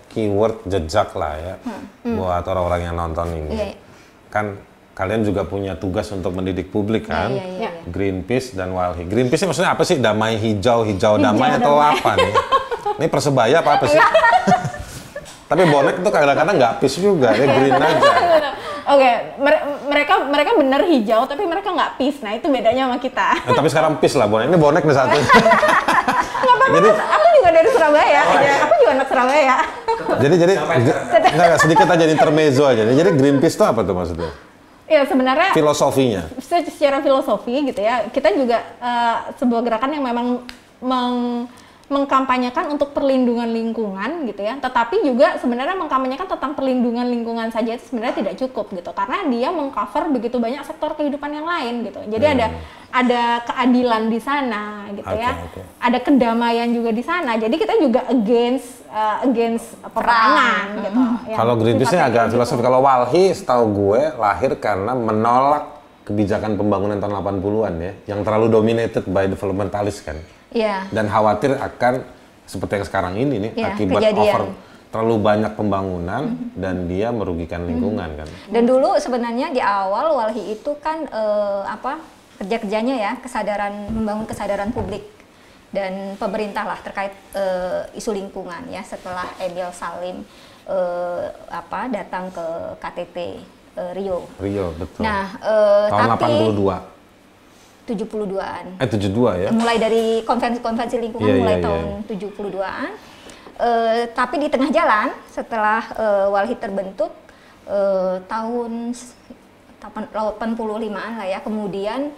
keyword 0.07 0.61
jejak 0.63 1.09
lah 1.17 1.33
ya 1.35 1.55
buat 2.05 2.45
orang-orang 2.45 2.85
yang 2.85 2.95
nonton 2.95 3.25
ini. 3.33 3.49
Iya, 3.49 3.65
iya. 3.73 3.77
Kan 4.29 4.61
kalian 4.95 5.27
juga 5.27 5.43
punya 5.43 5.75
tugas 5.75 6.07
untuk 6.15 6.31
mendidik 6.31 6.71
publik 6.71 7.11
kan? 7.11 7.27
Iya, 7.27 7.43
iya, 7.43 7.69
iya. 7.69 7.69
Greenpeace 7.83 8.55
dan 8.55 8.71
Walhi. 8.71 9.03
Greenpeace 9.03 9.43
ini 9.43 9.51
maksudnya 9.51 9.75
apa 9.75 9.83
sih? 9.83 9.99
Damai 9.99 10.39
hijau, 10.39 10.87
hijau 10.87 11.19
damai 11.19 11.59
atau 11.59 11.75
apa 11.75 12.15
nih? 12.15 12.33
Ini 13.03 13.07
persebaya 13.11 13.59
apa 13.59 13.75
apa 13.75 13.85
sih? 13.91 13.99
Tapi 15.51 15.61
bonek 15.69 16.01
tuh 16.01 16.09
kadang-kadang 16.09 16.57
nggak 16.57 16.73
peace 16.81 16.97
juga, 16.97 17.29
dia 17.37 17.45
green 17.45 17.77
aja. 17.77 18.11
Oke, 18.97 19.11
mere- 19.37 19.65
mereka 19.85 20.13
mereka 20.25 20.51
bener 20.57 20.81
hijau 20.89 21.25
tapi 21.29 21.45
mereka 21.45 21.69
nggak 21.69 22.01
peace. 22.01 22.21
Nah, 22.25 22.33
itu 22.33 22.49
bedanya 22.49 22.89
sama 22.89 22.97
kita. 22.97 23.45
Nah, 23.45 23.53
tapi 23.53 23.67
sekarang 23.69 24.01
peace 24.01 24.17
lah 24.17 24.25
bonek. 24.25 24.49
Ini 24.49 24.57
bonek 24.57 24.81
nih 24.89 24.95
satu. 24.97 25.17
jadi 26.75 26.89
aku 26.97 27.27
juga 27.37 27.49
dari 27.53 27.69
Surabaya, 27.69 28.21
ya. 28.25 28.53
aku 28.65 28.73
juga 28.81 28.91
anak 28.97 29.07
Surabaya. 29.09 29.55
jadi 30.17 30.35
jadi 30.37 30.53
enggak, 30.57 30.97
enggak, 31.33 31.59
sedikit 31.61 31.87
aja 31.93 32.03
intermezzo 32.09 32.63
aja. 32.65 32.81
Jadi 32.89 33.09
Greenpeace 33.13 33.57
itu 33.57 33.65
apa 33.65 33.85
tuh 33.85 33.93
maksudnya? 33.93 34.31
Ya 34.85 35.01
sebenarnya 35.01 35.49
Filosofinya. 35.49 36.29
se- 36.37 36.69
secara 36.69 37.01
filosofi 37.01 37.73
gitu 37.73 37.81
ya, 37.81 38.05
kita 38.13 38.29
juga 38.37 38.61
eh, 38.77 39.17
sebuah 39.41 39.65
gerakan 39.65 39.97
yang 39.97 40.05
memang 40.05 40.27
meng- 40.77 41.49
mengkampanyekan 41.85 42.73
untuk 42.73 42.97
perlindungan 42.97 43.45
lingkungan 43.45 44.25
gitu 44.25 44.41
ya, 44.41 44.57
tetapi 44.57 45.05
juga 45.05 45.37
sebenarnya 45.37 45.77
mengkampanyekan 45.77 46.25
tentang 46.25 46.57
perlindungan 46.57 47.05
lingkungan 47.05 47.53
saja 47.53 47.77
itu 47.77 47.85
sebenarnya 47.93 48.25
tidak 48.25 48.33
cukup 48.41 48.73
gitu, 48.73 48.89
karena 48.89 49.21
dia 49.29 49.53
mengcover 49.53 50.09
begitu 50.09 50.41
banyak 50.41 50.65
sektor 50.65 50.97
kehidupan 50.97 51.29
yang 51.29 51.45
lain 51.45 51.85
gitu. 51.85 52.01
Jadi 52.09 52.25
ada 52.25 52.47
ada 52.89 53.23
keadilan 53.45 54.09
di 54.09 54.17
sana 54.17 54.89
gitu 54.97 55.05
Oke, 55.05 55.21
ya, 55.21 55.31
oke. 55.45 55.61
ada 55.77 55.97
kedamaian 56.01 56.69
juga 56.73 56.89
di 56.89 57.05
sana. 57.05 57.37
Jadi 57.37 57.53
kita 57.53 57.77
juga 57.77 58.01
against 58.09 58.84
eh, 58.95 59.15
against 59.27 59.75
peperangan 59.83 60.65
gitu. 60.79 61.01
yang 61.27 61.37
Kalau 61.37 61.53
Greenpeace 61.59 61.91
ini 61.91 61.99
sifatnya 61.99 62.07
agak 62.07 62.15
kayak 62.15 62.25
gitu. 62.25 62.35
filosofi. 62.39 62.61
Kalau 62.63 62.79
Walhi 62.79 63.23
setahu 63.35 63.63
gue 63.75 64.01
lahir 64.15 64.51
karena 64.55 64.91
menolak 64.95 65.63
kebijakan 66.07 66.55
pembangunan 66.55 66.97
tahun 67.01 67.13
80-an 67.19 67.73
ya, 67.81 67.93
yang 68.15 68.19
terlalu 68.23 68.47
dominated 68.47 69.03
by 69.09 69.25
developmentalis 69.27 69.99
kan. 69.99 70.15
Iya. 70.53 70.87
Dan 70.93 71.09
khawatir 71.09 71.57
akan 71.57 72.05
seperti 72.45 72.79
yang 72.79 72.85
sekarang 72.85 73.13
ini 73.17 73.35
nih, 73.41 73.51
Iya, 73.57 73.65
akibat 73.73 74.01
kejadian. 74.05 74.21
over 74.21 74.43
terlalu 74.95 75.15
banyak 75.19 75.51
pembangunan 75.59 76.23
dan 76.55 76.87
dia 76.87 77.11
merugikan 77.11 77.67
lingkungan 77.67 78.15
kan. 78.15 78.27
Dan 78.47 78.63
dulu 78.63 78.95
sebenarnya 78.95 79.51
di 79.51 79.59
awal 79.59 80.15
Walhi 80.15 80.55
itu 80.55 80.71
kan 80.79 81.03
eh, 81.03 81.61
apa 81.67 81.99
kerja-kerjanya 82.39 82.95
ya 82.95 83.11
kesadaran 83.19 83.91
membangun 83.91 84.23
kesadaran 84.23 84.71
publik 84.71 85.03
dan 85.75 86.15
pemerintah 86.15 86.63
lah 86.63 86.79
terkait 86.79 87.11
eh, 87.35 87.83
isu 87.93 88.15
lingkungan 88.15 88.63
ya 88.71 88.79
setelah 88.81 89.27
Emil 89.37 89.67
Salim 89.75 90.23
eh, 90.65 91.25
apa 91.51 91.91
datang 91.91 92.31
ke 92.31 92.45
KTT 92.79 93.17
eh, 93.75 93.91
Rio. 93.91 94.23
Rio, 94.39 94.71
betul. 94.79 95.03
Nah, 95.03 95.35
eh, 95.35 95.85
tahun 95.91 96.09
tapi 96.15 96.31
82. 96.55 96.95
72-an. 97.85 98.81
Eh 98.81 98.87
72 98.89 99.43
ya. 99.45 99.49
mulai 99.53 99.77
dari 99.77 100.25
konvensi-konvensi 100.25 100.97
lingkungan 100.97 101.29
Iya, 101.29 101.37
mulai 101.37 101.55
iya, 101.59 101.65
tahun 101.67 101.83
72-an. 102.09 102.89
Eh, 103.55 104.01
tapi 104.11 104.35
di 104.41 104.47
tengah 104.49 104.71
jalan 104.73 105.13
setelah 105.29 105.83
eh, 105.93 106.27
Walhi 106.31 106.55
terbentuk 106.57 107.11
eh, 107.67 108.17
tahun 108.25 108.95
s- 108.95 109.13
85-an 109.85 110.57
lah 110.89 111.29
ya, 111.29 111.39
kemudian 111.45 112.09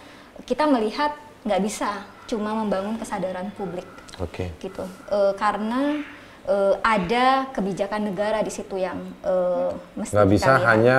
kita 0.48 0.64
melihat 0.64 1.12
nggak 1.44 1.60
bisa 1.60 2.08
cuma 2.28 2.52
membangun 2.54 2.96
kesadaran 2.96 3.50
publik 3.52 3.88
Oke. 4.18 4.52
gitu, 4.58 4.84
Eh, 5.08 5.34
karena 5.34 6.04
eh, 6.44 6.76
ada 6.78 7.26
kebijakan 7.50 8.02
negara 8.06 8.40
di 8.40 8.50
situ 8.50 8.76
yang 8.76 9.00
eh, 9.22 9.70
mesti 9.96 10.12
Nggak 10.12 10.30
bisa 10.30 10.52
lihat. 10.54 10.68
hanya 10.68 10.98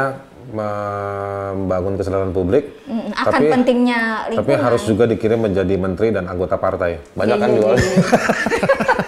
membangun 0.49 1.95
kesadaran 1.95 2.33
publik, 2.33 2.73
Mm, 2.83 3.12
akan 3.12 3.41
pentingnya 3.53 4.01
tapi 4.25 4.33
lingkungan. 4.49 4.64
harus 4.64 4.83
juga 4.83 5.05
dikirim 5.05 5.41
menjadi 5.43 5.75
menteri 5.77 6.09
dan 6.09 6.25
anggota 6.25 6.57
partai. 6.57 6.97
Banyak 7.12 7.37
Iya, 7.37 7.37
kan 7.38 7.49
iya, 7.49 7.55
di 7.55 7.61
Walhi. 7.62 7.91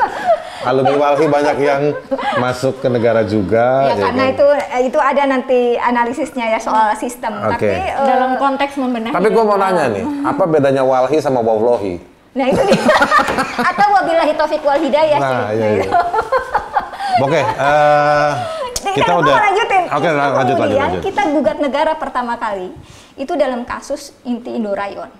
iya. 0.60 0.68
Alumni 0.68 0.96
Walhi 1.00 1.26
banyak 1.26 1.56
yang 1.58 1.82
masuk 2.36 2.84
ke 2.84 2.88
negara 2.92 3.24
juga. 3.24 3.88
Ya 3.88 3.96
ya 3.96 4.04
karena 4.12 4.24
kan? 4.28 4.34
itu 4.36 4.46
eh, 4.52 4.82
itu 4.86 4.98
ada 5.00 5.22
nanti 5.24 5.60
analisisnya 5.74 6.46
ya 6.52 6.60
soal 6.60 6.92
sistem. 6.94 7.40
Oke. 7.48 7.64
Tapi 7.64 7.66
eh, 7.72 7.88
dalam 7.96 8.36
konteks 8.36 8.76
membenahi. 8.76 9.12
Tapi 9.16 9.28
gue 9.32 9.44
mau 9.44 9.56
nanya 9.56 9.88
nih, 9.88 10.04
apa 10.22 10.44
bedanya 10.44 10.82
Walhi 10.84 11.18
sama 11.18 11.40
Wawlohi? 11.40 12.12
nah 12.30 12.46
itu 12.46 12.62
dia. 12.62 12.78
Atau 13.74 13.86
wabillahi 13.90 14.32
taufik 14.38 14.62
wal 14.62 14.78
hidayah 14.78 15.18
sih. 15.18 15.34
Nah, 15.34 15.50
iya, 15.50 15.66
Nah, 15.66 15.70
iya. 15.74 15.82
itu. 15.82 15.90
Oke, 17.26 17.40
eh, 17.42 18.30
kita 18.94 19.12
aku 19.12 19.20
udah. 19.26 19.34
mau 19.34 19.44
lanjutin. 19.50 19.84
Oke, 19.90 20.08
lanjut, 20.08 20.56
lanjut, 20.56 20.78
lanjut. 20.78 21.02
kita 21.02 21.22
gugat 21.34 21.58
negara 21.58 21.92
pertama 21.98 22.38
kali 22.38 22.70
itu 23.18 23.32
dalam 23.36 23.66
kasus 23.66 24.14
Inti 24.24 24.54
Indorayon. 24.56 25.10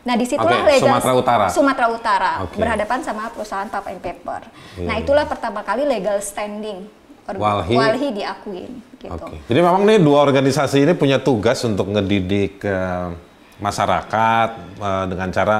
Nah 0.00 0.14
di 0.16 0.24
situlah 0.24 0.64
Oke, 0.64 0.70
legal 0.72 0.80
Sumatera 0.80 1.12
Utara. 1.12 1.46
Sumatera 1.52 1.86
Utara 1.92 2.32
Oke. 2.48 2.56
berhadapan 2.56 2.98
sama 3.04 3.28
perusahaan 3.28 3.68
pulp 3.68 3.86
and 3.86 4.00
paper. 4.00 4.40
Iya, 4.74 4.86
Nah 4.88 4.96
iya. 4.96 5.02
itulah 5.04 5.24
pertama 5.28 5.60
kali 5.60 5.84
legal 5.84 6.16
standing 6.20 6.88
Walhi. 7.30 7.76
Walhi 7.76 8.08
diakuin. 8.10 8.72
Gitu. 8.98 9.12
Oke. 9.12 9.38
Jadi 9.46 9.60
memang 9.60 9.86
nih 9.86 10.02
dua 10.02 10.24
organisasi 10.24 10.82
ini 10.82 10.92
punya 10.96 11.20
tugas 11.20 11.62
untuk 11.62 11.86
ngedidik 11.86 12.58
eh, 12.64 13.08
masyarakat 13.60 14.48
eh, 14.80 15.04
dengan 15.06 15.28
cara 15.30 15.56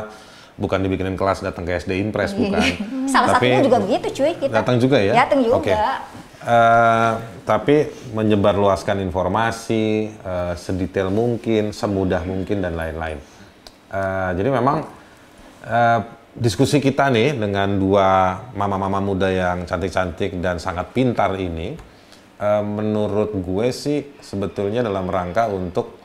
bukan 0.56 0.76
dibikinin 0.82 1.14
kelas 1.14 1.40
datang 1.40 1.62
ke 1.62 1.78
SD 1.78 2.00
Impres 2.00 2.34
bukan. 2.34 2.58
Salah 3.12 3.38
Tapi- 3.38 3.54
satunya 3.54 3.62
juga 3.62 3.78
begitu 3.78 4.06
cuy 4.18 4.32
kita. 4.34 4.54
Datang 4.56 4.76
juga 4.80 4.98
ya? 4.98 5.12
Datang 5.14 5.40
juga. 5.44 5.56
Oke. 5.60 5.72
Eh, 6.40 7.12
tapi 7.44 7.76
menyebarluaskan 8.16 9.04
informasi 9.04 9.84
eh, 10.10 10.52
sedetail 10.56 11.12
mungkin, 11.12 11.70
semudah 11.70 12.24
mungkin 12.24 12.64
dan 12.64 12.74
lain-lain. 12.74 13.20
Eh, 13.90 14.30
jadi 14.38 14.48
memang 14.54 14.86
eh, 15.66 16.00
diskusi 16.30 16.78
kita 16.78 17.10
nih 17.10 17.34
dengan 17.34 17.74
dua 17.74 18.38
mama-mama 18.54 19.02
muda 19.02 19.26
yang 19.26 19.66
cantik-cantik 19.66 20.38
dan 20.38 20.62
sangat 20.62 20.94
pintar 20.94 21.34
ini 21.34 21.74
uh, 22.38 22.62
menurut 22.62 23.34
gue 23.34 23.68
sih 23.74 24.14
sebetulnya 24.22 24.86
dalam 24.86 25.10
rangka 25.10 25.50
untuk 25.50 25.98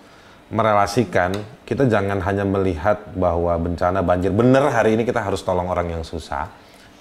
merelasikan 0.49 1.29
kita 1.61 1.85
jangan 1.85 2.21
hanya 2.25 2.41
melihat 2.41 3.05
bahwa 3.13 3.53
bencana 3.61 4.01
banjir 4.01 4.33
benar 4.33 4.69
hari 4.73 4.97
ini 4.97 5.05
kita 5.05 5.21
harus 5.21 5.45
tolong 5.45 5.69
orang 5.69 5.93
yang 5.93 6.01
susah 6.01 6.49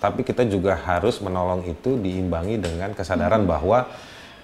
tapi 0.00 0.20
kita 0.20 0.44
juga 0.44 0.76
harus 0.76 1.16
menolong 1.24 1.64
itu 1.64 1.96
diimbangi 1.96 2.60
dengan 2.60 2.92
kesadaran 2.92 3.44
hmm. 3.44 3.50
bahwa 3.50 3.88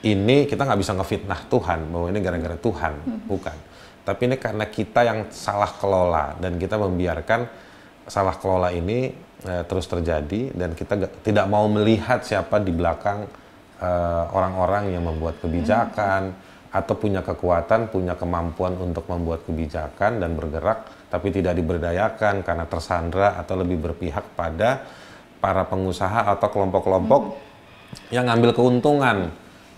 ini 0.01 0.49
kita 0.49 0.65
nggak 0.65 0.81
bisa 0.81 0.97
ngefitnah 0.97 1.41
Tuhan 1.53 1.85
bahwa 1.93 2.07
ini 2.09 2.19
gara-gara 2.25 2.57
Tuhan 2.57 2.93
hmm. 2.97 3.29
bukan 3.29 3.57
tapi 4.05 4.31
ini 4.31 4.37
karena 4.41 4.67
kita 4.67 5.01
yang 5.05 5.29
salah 5.31 5.71
kelola 5.77 6.37
dan 6.41 6.57
kita 6.57 6.81
membiarkan 6.81 7.47
salah 8.09 8.35
kelola 8.37 8.73
ini 8.73 9.13
eh, 9.45 9.63
terus 9.69 9.87
terjadi 9.87 10.51
dan 10.57 10.75
kita 10.75 10.93
gak, 10.97 11.13
tidak 11.25 11.47
mau 11.47 11.69
melihat 11.69 12.25
siapa 12.25 12.59
di 12.59 12.73
belakang 12.73 13.29
eh, 13.81 14.25
orang-orang 14.35 14.91
uh, 14.91 14.93
yang 14.97 15.05
membuat 15.07 15.39
kebijakan 15.39 16.23
hmm 16.33 16.49
atau 16.71 16.95
punya 16.95 17.21
kekuatan, 17.27 17.91
punya 17.91 18.15
kemampuan 18.15 18.79
untuk 18.79 19.11
membuat 19.11 19.43
kebijakan 19.43 20.23
dan 20.23 20.39
bergerak, 20.39 21.11
tapi 21.11 21.35
tidak 21.35 21.59
diberdayakan 21.59 22.47
karena 22.47 22.65
tersandra 22.71 23.35
atau 23.43 23.59
lebih 23.59 23.91
berpihak 23.91 24.39
pada 24.39 24.87
para 25.43 25.67
pengusaha 25.67 26.31
atau 26.31 26.47
kelompok-kelompok 26.47 27.23
hmm. 27.27 28.15
yang 28.15 28.31
ngambil 28.31 28.55
keuntungan 28.55 29.35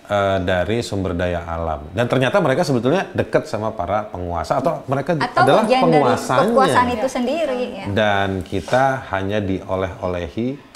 uh, 0.08 0.38
dari 0.42 0.80
sumber 0.80 1.14
daya 1.14 1.44
alam. 1.44 1.86
Dan 1.92 2.08
ternyata 2.08 2.40
mereka 2.42 2.66
sebetulnya 2.66 3.06
dekat 3.12 3.46
sama 3.46 3.70
para 3.74 4.08
penguasa 4.08 4.58
atau 4.58 4.82
mereka 4.88 5.18
atau 5.18 5.42
adalah 5.42 5.64
penguasanya. 5.68 6.50
Kekuasaan 6.50 6.88
itu 6.94 7.08
sendiri. 7.08 7.62
Ya. 7.82 7.86
Dan 7.92 8.42
kita 8.42 9.06
hanya 9.12 9.38
dioleh-olehi 9.38 10.72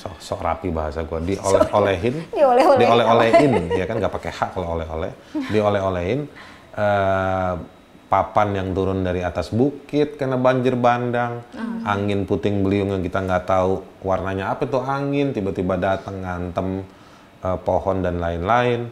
sok 0.00 0.16
sok 0.16 0.40
rapi 0.40 0.72
bahasa 0.72 1.04
gue 1.04 1.36
dioleh-olehin 1.36 2.24
dioleh-olehin 2.38 2.88
dioleh-olehin 2.88 3.52
ya 3.76 3.84
kan 3.84 4.00
nggak 4.00 4.14
pakai 4.16 4.32
hak 4.32 4.50
kalau 4.56 4.80
oleh-oleh 4.80 5.12
dioleh-olehin 5.52 6.24
uh, 6.72 7.60
papan 8.08 8.48
yang 8.56 8.68
turun 8.72 9.04
dari 9.04 9.20
atas 9.20 9.52
bukit 9.52 10.16
karena 10.16 10.40
banjir 10.40 10.72
bandang 10.74 11.44
uh. 11.52 11.92
angin 11.92 12.24
puting 12.24 12.64
beliung 12.64 12.96
yang 12.96 13.04
kita 13.04 13.20
nggak 13.20 13.44
tahu 13.44 13.84
warnanya 14.00 14.56
apa 14.56 14.64
itu 14.64 14.80
angin 14.80 15.36
tiba-tiba 15.36 15.76
datang 15.76 16.16
ngantem 16.24 16.80
uh, 17.44 17.58
pohon 17.60 18.04
dan 18.04 18.20
lain-lain 18.20 18.88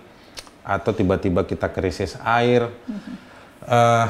atau 0.65 0.93
tiba-tiba 0.93 1.49
kita 1.49 1.73
krisis 1.73 2.21
air 2.21 2.69
uh, 3.65 4.07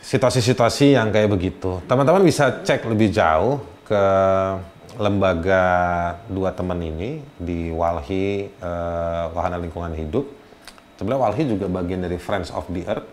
situasi-situasi 0.00 0.96
yang 0.96 1.08
kayak 1.08 1.32
begitu 1.32 1.80
teman-teman 1.88 2.24
bisa 2.24 2.60
cek 2.64 2.84
lebih 2.84 3.08
jauh 3.08 3.64
ke 3.88 4.04
lembaga 5.00 5.64
dua 6.28 6.52
teman 6.52 6.76
ini 6.84 7.24
di 7.40 7.72
Walhi 7.72 8.52
uh, 8.60 9.32
Wahana 9.32 9.56
Lingkungan 9.56 9.96
Hidup. 9.96 10.28
Sebenarnya 11.00 11.20
Walhi 11.24 11.42
juga 11.48 11.66
bagian 11.72 12.04
dari 12.04 12.20
Friends 12.20 12.52
of 12.52 12.68
the 12.68 12.84
Earth, 12.84 13.08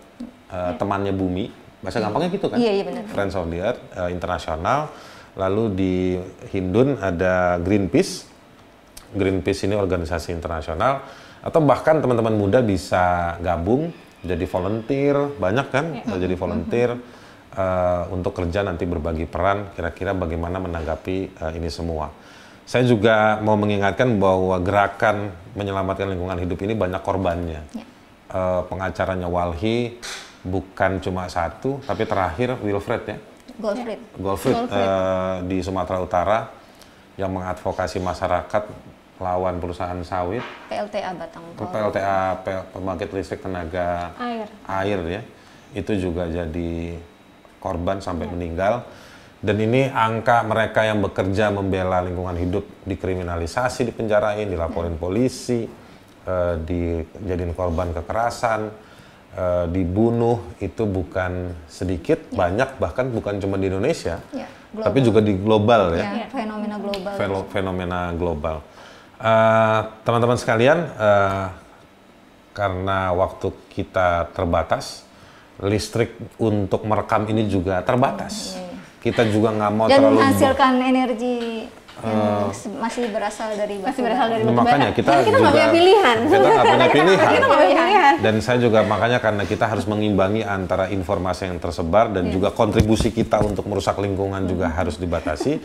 uh, 0.52 0.76
ya. 0.76 0.76
temannya 0.76 1.16
bumi. 1.16 1.48
Bahasa 1.80 2.04
gampangnya 2.04 2.30
gitu 2.36 2.52
kan? 2.52 2.60
Iya, 2.60 2.72
iya 2.76 2.84
benar. 2.84 3.08
Friends 3.08 3.34
of 3.40 3.48
the 3.48 3.60
Earth 3.64 3.82
uh, 3.96 4.12
internasional. 4.12 4.92
Lalu 5.40 5.64
di 5.72 5.96
Hindun 6.52 7.00
ada 7.00 7.56
Greenpeace. 7.64 8.27
Greenpeace 9.14 9.70
ini 9.70 9.76
organisasi 9.78 10.34
internasional. 10.34 11.06
Atau 11.40 11.64
bahkan 11.64 12.02
teman-teman 12.02 12.36
muda 12.36 12.60
bisa 12.60 13.38
gabung 13.40 13.94
jadi 14.26 14.44
volunteer, 14.50 15.16
banyak 15.38 15.68
kan? 15.70 15.86
Ya. 16.04 16.18
Jadi 16.18 16.36
volunteer. 16.36 16.92
Uh, 17.58 18.06
untuk 18.14 18.38
kerja 18.38 18.62
nanti 18.62 18.86
berbagi 18.86 19.26
peran 19.26 19.74
kira-kira 19.74 20.14
bagaimana 20.14 20.62
menanggapi 20.62 21.42
uh, 21.42 21.50
ini 21.58 21.74
semua. 21.74 22.14
Saya 22.70 22.86
juga 22.86 23.42
mau 23.42 23.58
mengingatkan 23.58 24.14
bahwa 24.22 24.62
gerakan 24.62 25.34
menyelamatkan 25.58 26.06
lingkungan 26.06 26.38
hidup 26.38 26.60
ini 26.62 26.78
banyak 26.78 27.02
korbannya. 27.02 27.66
Ya. 27.74 27.86
Uh, 28.30 28.62
pengacaranya 28.70 29.26
Walhi 29.26 29.98
bukan 30.46 31.02
cuma 31.02 31.26
satu, 31.34 31.82
tapi 31.82 32.06
terakhir 32.06 32.62
Wilfred 32.62 33.04
ya. 33.10 33.18
Golfred. 33.58 34.00
Golfred, 34.22 34.56
Uh, 34.70 35.42
di 35.50 35.58
Sumatera 35.66 35.98
Utara 35.98 36.40
yang 37.18 37.34
mengadvokasi 37.34 37.98
masyarakat 37.98 38.64
lawan 39.18 39.58
perusahaan 39.58 39.98
sawit. 40.06 40.46
PLTA 40.70 41.12
Batang. 41.18 41.44
PLTA 41.58 42.20
pembangkit 42.74 43.10
listrik 43.14 43.42
tenaga 43.42 44.14
air. 44.22 44.48
Air 44.66 45.00
ya. 45.06 45.22
Itu 45.74 45.98
juga 45.98 46.30
jadi 46.30 46.98
korban 47.58 48.00
sampai 48.00 48.30
meninggal. 48.30 48.86
Dan 49.38 49.62
ini 49.62 49.86
angka 49.86 50.42
mereka 50.42 50.82
yang 50.82 50.98
bekerja 51.02 51.54
membela 51.54 52.02
lingkungan 52.02 52.34
hidup 52.42 52.66
dikriminalisasi, 52.90 53.86
dipenjarain, 53.86 54.50
dilaporin 54.50 54.98
polisi, 54.98 55.62
uh, 56.26 56.58
dijadiin 56.58 57.54
korban 57.54 57.94
kekerasan, 57.94 58.74
uh, 59.38 59.66
dibunuh 59.70 60.42
itu 60.58 60.90
bukan 60.90 61.54
sedikit, 61.70 62.18
ya. 62.34 62.50
banyak 62.50 62.82
bahkan 62.82 63.14
bukan 63.14 63.38
cuma 63.38 63.62
di 63.62 63.70
Indonesia, 63.70 64.18
ya, 64.34 64.50
tapi 64.74 65.06
juga 65.06 65.22
di 65.22 65.38
global 65.38 65.94
ya. 65.94 66.26
ya 66.26 66.28
fenomena 66.34 66.76
global. 66.82 67.14
Fenomena 67.54 68.00
global. 68.18 68.58
Uh, 69.18 69.82
teman-teman 70.06 70.38
sekalian, 70.38 70.94
uh, 70.94 71.50
karena 72.54 73.14
waktu 73.18 73.50
kita 73.74 74.30
terbatas, 74.34 75.06
listrik 75.62 76.14
untuk 76.38 76.86
merekam 76.86 77.26
ini 77.26 77.50
juga 77.50 77.82
terbatas. 77.82 78.54
Iya, 78.54 78.62
iya. 78.62 78.78
Kita 79.02 79.22
juga 79.30 79.50
nggak 79.58 79.72
mau 79.74 79.86
Dan 79.90 79.98
terlalu 79.98 80.18
menghasilkan 80.22 80.74
energi 80.82 81.38
yang 81.98 82.46
uh, 82.46 82.78
masih 82.78 83.10
berasal 83.10 83.50
dari 83.58 83.82
masih 83.82 84.02
berasal 84.06 84.30
dari 84.30 84.42
batu 84.46 84.54
makanya 84.54 84.90
kita 84.94 85.12
kita 85.26 85.34
juga 85.34 85.50
punya 85.50 85.68
pilihan. 85.74 86.18
kita 86.30 86.48
nggak 86.54 86.66
punya 86.70 86.88
pilihan. 86.94 87.26
kita 87.34 87.46
punya 87.50 87.66
pilihan. 87.66 88.14
Dan 88.22 88.36
saya 88.46 88.58
juga 88.62 88.80
makanya 88.86 89.18
karena 89.18 89.44
kita 89.50 89.66
harus 89.66 89.86
mengimbangi 89.90 90.46
antara 90.46 90.94
informasi 90.94 91.50
yang 91.50 91.58
tersebar 91.58 92.14
dan 92.14 92.30
yeah. 92.30 92.34
juga 92.38 92.54
kontribusi 92.54 93.10
kita 93.10 93.42
untuk 93.42 93.66
merusak 93.66 93.98
lingkungan 93.98 94.46
juga 94.46 94.70
harus 94.70 95.02
dibatasi. 95.02 95.58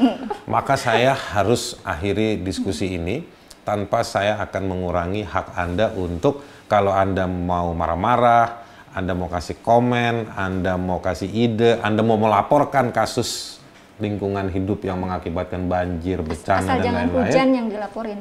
maka 0.49 0.81
saya 0.81 1.13
harus 1.13 1.77
akhiri 1.85 2.41
diskusi 2.41 2.97
ini 2.97 3.29
tanpa 3.63 4.03
saya 4.03 4.39
akan 4.43 4.63
mengurangi 4.67 5.23
hak 5.27 5.55
Anda 5.55 5.95
untuk 5.95 6.43
kalau 6.67 6.91
Anda 6.91 7.29
mau 7.29 7.71
marah-marah, 7.77 8.63
anda 8.93 9.17
mau 9.17 9.29
kasih 9.33 9.65
komen, 9.65 10.37
Anda 10.37 10.77
mau 10.77 11.01
kasih 11.01 11.29
ide, 11.33 11.81
Anda 11.81 12.05
mau 12.05 12.21
melaporkan 12.21 12.93
kasus 12.93 13.57
lingkungan 13.97 14.53
hidup 14.53 14.85
yang 14.85 15.01
mengakibatkan 15.01 15.65
banjir, 15.65 16.21
bencana 16.21 16.77
dan 16.77 17.09
lain-lain. 17.09 17.09
hujan 17.09 17.49
yang 17.57 17.67
dilaporin. 17.73 18.21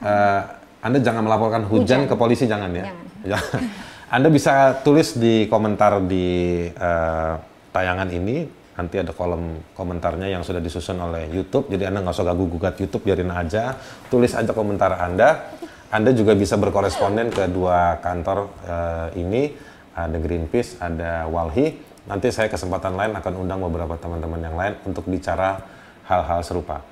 Uh, 0.00 0.40
anda 0.80 0.98
jangan 1.00 1.24
melaporkan 1.24 1.64
hujan, 1.68 2.04
hujan. 2.04 2.10
ke 2.10 2.14
polisi 2.16 2.44
jangan 2.48 2.70
ya. 2.72 2.84
Jangan. 3.26 3.60
anda 4.16 4.28
bisa 4.32 4.80
tulis 4.80 5.16
di 5.18 5.50
komentar 5.52 6.00
di 6.04 6.64
uh, 6.72 7.36
tayangan 7.74 8.08
ini. 8.08 8.65
Nanti 8.76 9.00
ada 9.00 9.12
kolom 9.16 9.60
komentarnya 9.72 10.28
yang 10.28 10.44
sudah 10.44 10.60
disusun 10.60 11.00
oleh 11.00 11.32
YouTube. 11.32 11.72
Jadi 11.72 11.88
Anda 11.88 12.04
nggak 12.04 12.12
usah 12.12 12.28
gagu 12.28 12.44
gugat 12.44 12.76
YouTube, 12.76 13.08
biarin 13.08 13.32
aja. 13.32 13.76
Tulis 14.12 14.36
aja 14.36 14.52
komentar 14.52 15.00
Anda. 15.00 15.56
Anda 15.88 16.12
juga 16.12 16.36
bisa 16.36 16.60
berkoresponden 16.60 17.32
ke 17.32 17.48
dua 17.48 17.96
kantor 18.04 18.52
uh, 18.68 19.08
ini 19.16 19.54
ada 19.96 20.18
Greenpeace, 20.20 20.76
ada 20.76 21.24
Walhi. 21.30 21.72
Nanti 22.06 22.28
saya 22.30 22.52
kesempatan 22.52 22.94
lain 22.94 23.16
akan 23.16 23.32
undang 23.34 23.64
beberapa 23.64 23.96
teman-teman 23.96 24.38
yang 24.44 24.54
lain 24.54 24.74
untuk 24.84 25.08
bicara 25.08 25.58
hal-hal 26.04 26.44
serupa. 26.44 26.84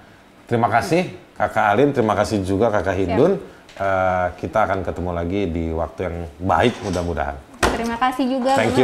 Terima 0.49 0.73
kasih 0.73 1.12
Kakak 1.37 1.66
Alin, 1.75 1.90
terima 1.92 2.16
kasih 2.16 2.40
juga 2.42 2.73
Kakak 2.73 2.97
Hindun. 2.97 3.38
Uh, 3.75 4.31
kita 4.38 4.70
akan 4.70 4.87
ketemu 4.87 5.11
lagi 5.11 5.40
di 5.51 5.64
waktu 5.75 6.01
yang 6.07 6.16
baik 6.38 6.79
mudah-mudahan. 6.87 7.35
Terima 7.74 7.96
kasih 7.98 8.24
juga 8.30 8.54
Thank 8.54 8.78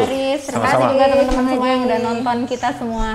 Terima 0.51 0.67
kasih 0.67 0.87
juga 0.91 1.05
teman-teman 1.07 1.45
semua 1.47 1.69
yang 1.71 1.83
udah 1.87 1.99
nonton 2.03 2.37
kita 2.51 2.69
semua. 2.75 3.09